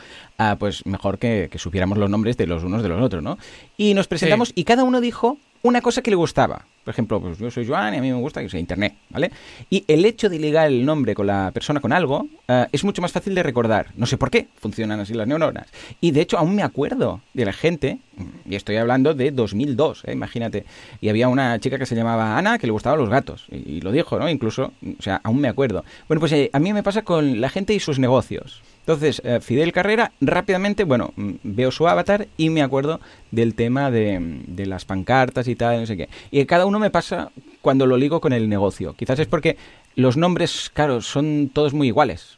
[0.60, 3.38] pues mejor que, supiéramos los nombres de los unos de los otros, ¿no?
[3.78, 6.66] Y nos presentamos y cada uno dijo una cosa que le gustaba.
[6.84, 9.32] Por ejemplo, pues yo soy Joan y a mí me gusta que sea Internet, ¿vale?
[9.70, 13.02] Y el hecho de ligar el nombre con la persona con algo eh, es mucho
[13.02, 13.88] más fácil de recordar.
[13.96, 15.68] No sé por qué funcionan así las neuronas.
[16.02, 18.00] Y de hecho aún me acuerdo de la gente,
[18.46, 20.14] y estoy hablando de 2002, ¿eh?
[20.14, 20.66] imagínate.
[21.02, 23.46] Y había una chica que se llamaba Ana que le gustaban los gatos.
[23.52, 24.30] Y, lo dijo, ¿no?
[24.30, 25.84] Incluso, o sea, aún me acuerdo.
[26.08, 28.62] Bueno, pues eh, a mí me pasa con la gente y sus negocios.
[28.82, 33.00] Entonces, eh, Fidel Carrera, rápidamente, bueno, mm, veo su avatar y me acuerdo
[33.32, 36.10] del tema de, de, las pancartas y tal, no sé qué.
[36.32, 38.94] Y cada uno me pasa cuando lo ligo con el negocio.
[38.94, 39.58] Quizás es porque
[39.96, 42.38] los nombres, claro, son todos muy iguales.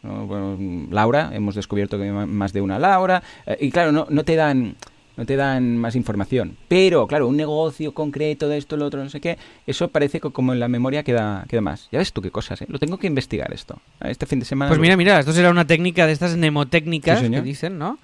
[0.90, 4.36] Laura, hemos descubierto que hay más de una Laura, eh, y claro, no, no te
[4.36, 4.76] dan
[5.22, 6.58] no te dan más información.
[6.68, 10.32] Pero, claro, un negocio concreto de esto, lo otro, no sé qué, eso parece que
[10.32, 11.90] como en la memoria queda, queda más.
[11.92, 12.66] Ya ves tú qué cosas, ¿eh?
[12.70, 13.80] Lo tengo que investigar esto.
[14.00, 14.70] Este fin de semana...
[14.70, 18.00] Pues mira, mira, esto será una técnica de estas mnemotécnicas que dicen, ¿no?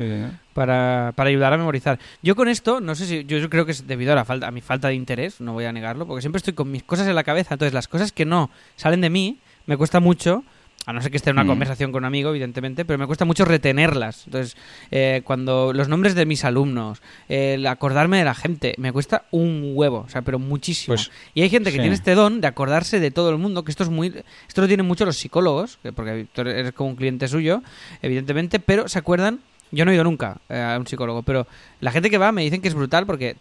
[0.53, 1.97] para, para, ayudar a memorizar.
[2.21, 4.51] Yo con esto, no sé si, yo, creo que es debido a, la falta, a
[4.51, 7.15] mi falta de interés, no voy a negarlo, porque siempre estoy con mis cosas en
[7.15, 10.43] la cabeza, entonces las cosas que no salen de mí, me cuesta mucho
[10.85, 11.47] a no ser que esté en una mm.
[11.47, 14.25] conversación con un amigo, evidentemente, pero me cuesta mucho retenerlas.
[14.25, 14.55] Entonces,
[14.91, 19.71] eh, cuando los nombres de mis alumnos, el acordarme de la gente, me cuesta un
[19.73, 20.95] huevo, o sea, pero muchísimo.
[20.95, 23.71] Pues, y hay gente que tiene este don de acordarse de todo el mundo, que
[23.71, 24.13] esto es muy,
[24.47, 27.61] esto lo tienen mucho los psicólogos, porque eres como un cliente suyo,
[28.01, 29.39] evidentemente, pero se acuerdan
[29.71, 31.47] yo no he ido nunca eh, a un psicólogo, pero
[31.81, 33.35] la gente que va me dicen que es brutal porque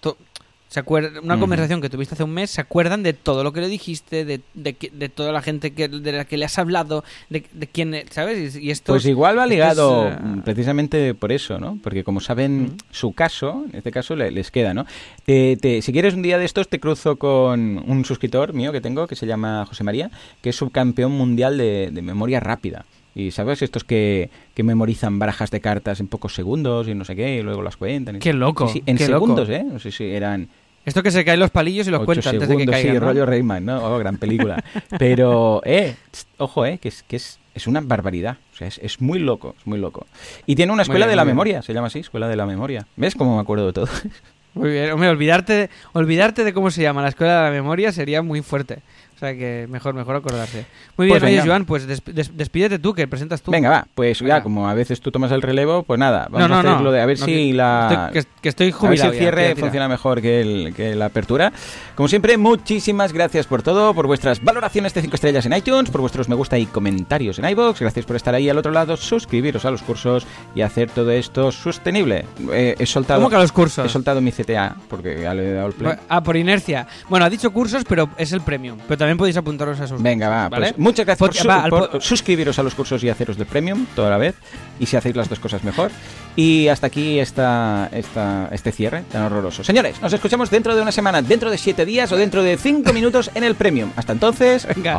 [0.68, 0.82] se
[1.22, 4.24] una conversación que tuviste hace un mes, se acuerdan de todo lo que le dijiste,
[4.24, 7.42] de, de, toda la gente que, de la que le has hablado, de,
[7.72, 8.56] quién, ¿sabes?
[8.56, 11.78] Y, esto pues igual va ligado eh, precisamente por eso, ¿no?
[11.82, 14.86] Porque como saben su caso, en este caso les queda, ¿no?
[15.26, 19.16] si quieres un día de estos te cruzo con un suscriptor mío que tengo, que
[19.16, 20.10] se llama José María,
[20.42, 22.84] que es subcampeón mundial de, memoria rápida.
[23.16, 27.16] Y sabes, estos que, que, memorizan barajas de cartas en pocos segundos y no sé
[27.16, 28.18] qué, y luego las cuentan.
[28.18, 28.70] Qué loco.
[28.84, 29.64] en segundos, ¿eh?
[29.64, 30.48] No sé si eran
[30.86, 32.94] esto que se caen los palillos y los cuentan antes de que caigan.
[32.94, 33.84] Sí, rollo Rayman, ¿no?
[33.84, 34.62] Oh, gran película.
[34.98, 35.96] Pero, eh,
[36.38, 38.36] ojo, eh, que es, que es, es una barbaridad.
[38.52, 40.06] O sea, es, es, muy loco, es muy loco.
[40.46, 42.86] Y tiene una escuela de la memoria, se llama así, escuela de la memoria.
[42.96, 43.88] ¿Ves cómo me acuerdo de todo?
[44.54, 48.22] Muy bien, hombre, olvidarte, olvidarte de cómo se llama la escuela de la memoria sería
[48.22, 48.78] muy fuerte.
[49.16, 50.66] O sea que mejor, mejor acordarse.
[50.98, 53.50] Muy bien, pues Joan, pues despídete tú, que presentas tú.
[53.50, 56.60] Venga, va, pues ya, como a veces tú tomas el relevo, pues nada, vamos a
[56.60, 58.10] hacerlo de a ver si la...
[58.12, 61.06] Estoy, que, estoy jubilado A ver si el cierre funciona mejor que, el, que la
[61.06, 61.50] apertura.
[61.94, 66.02] Como siempre, muchísimas gracias por todo, por vuestras valoraciones de 5 estrellas en iTunes, por
[66.02, 67.80] vuestros me gusta y comentarios en iVoox.
[67.80, 71.50] Gracias por estar ahí al otro lado, suscribiros a los cursos y hacer todo esto
[71.52, 72.26] sostenible.
[72.52, 73.20] Eh, he soltado...
[73.20, 73.86] ¿Cómo que a los cursos?
[73.86, 75.94] He soltado mi CTA, porque ya le he dado el play.
[76.10, 76.86] Ah, por inercia.
[77.08, 78.76] Bueno, ha dicho cursos, pero es el premium.
[78.86, 80.02] Pero también podéis apuntaros a esos.
[80.02, 80.50] Venga, va.
[80.50, 84.34] Pues muchas gracias por, suscribiros a los cursos y haceros de premium toda la vez.
[84.80, 85.92] Y si hacéis las dos cosas mejor.
[86.34, 89.62] Y hasta aquí esta, esta, este cierre tan horroroso.
[89.62, 92.92] Señores, nos escuchamos dentro de una semana, dentro de siete días o dentro de cinco
[92.92, 93.92] minutos en el premium.
[93.94, 94.96] Hasta entonces, Venga.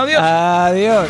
[0.00, 0.22] Adiós.
[0.22, 1.08] Adiós.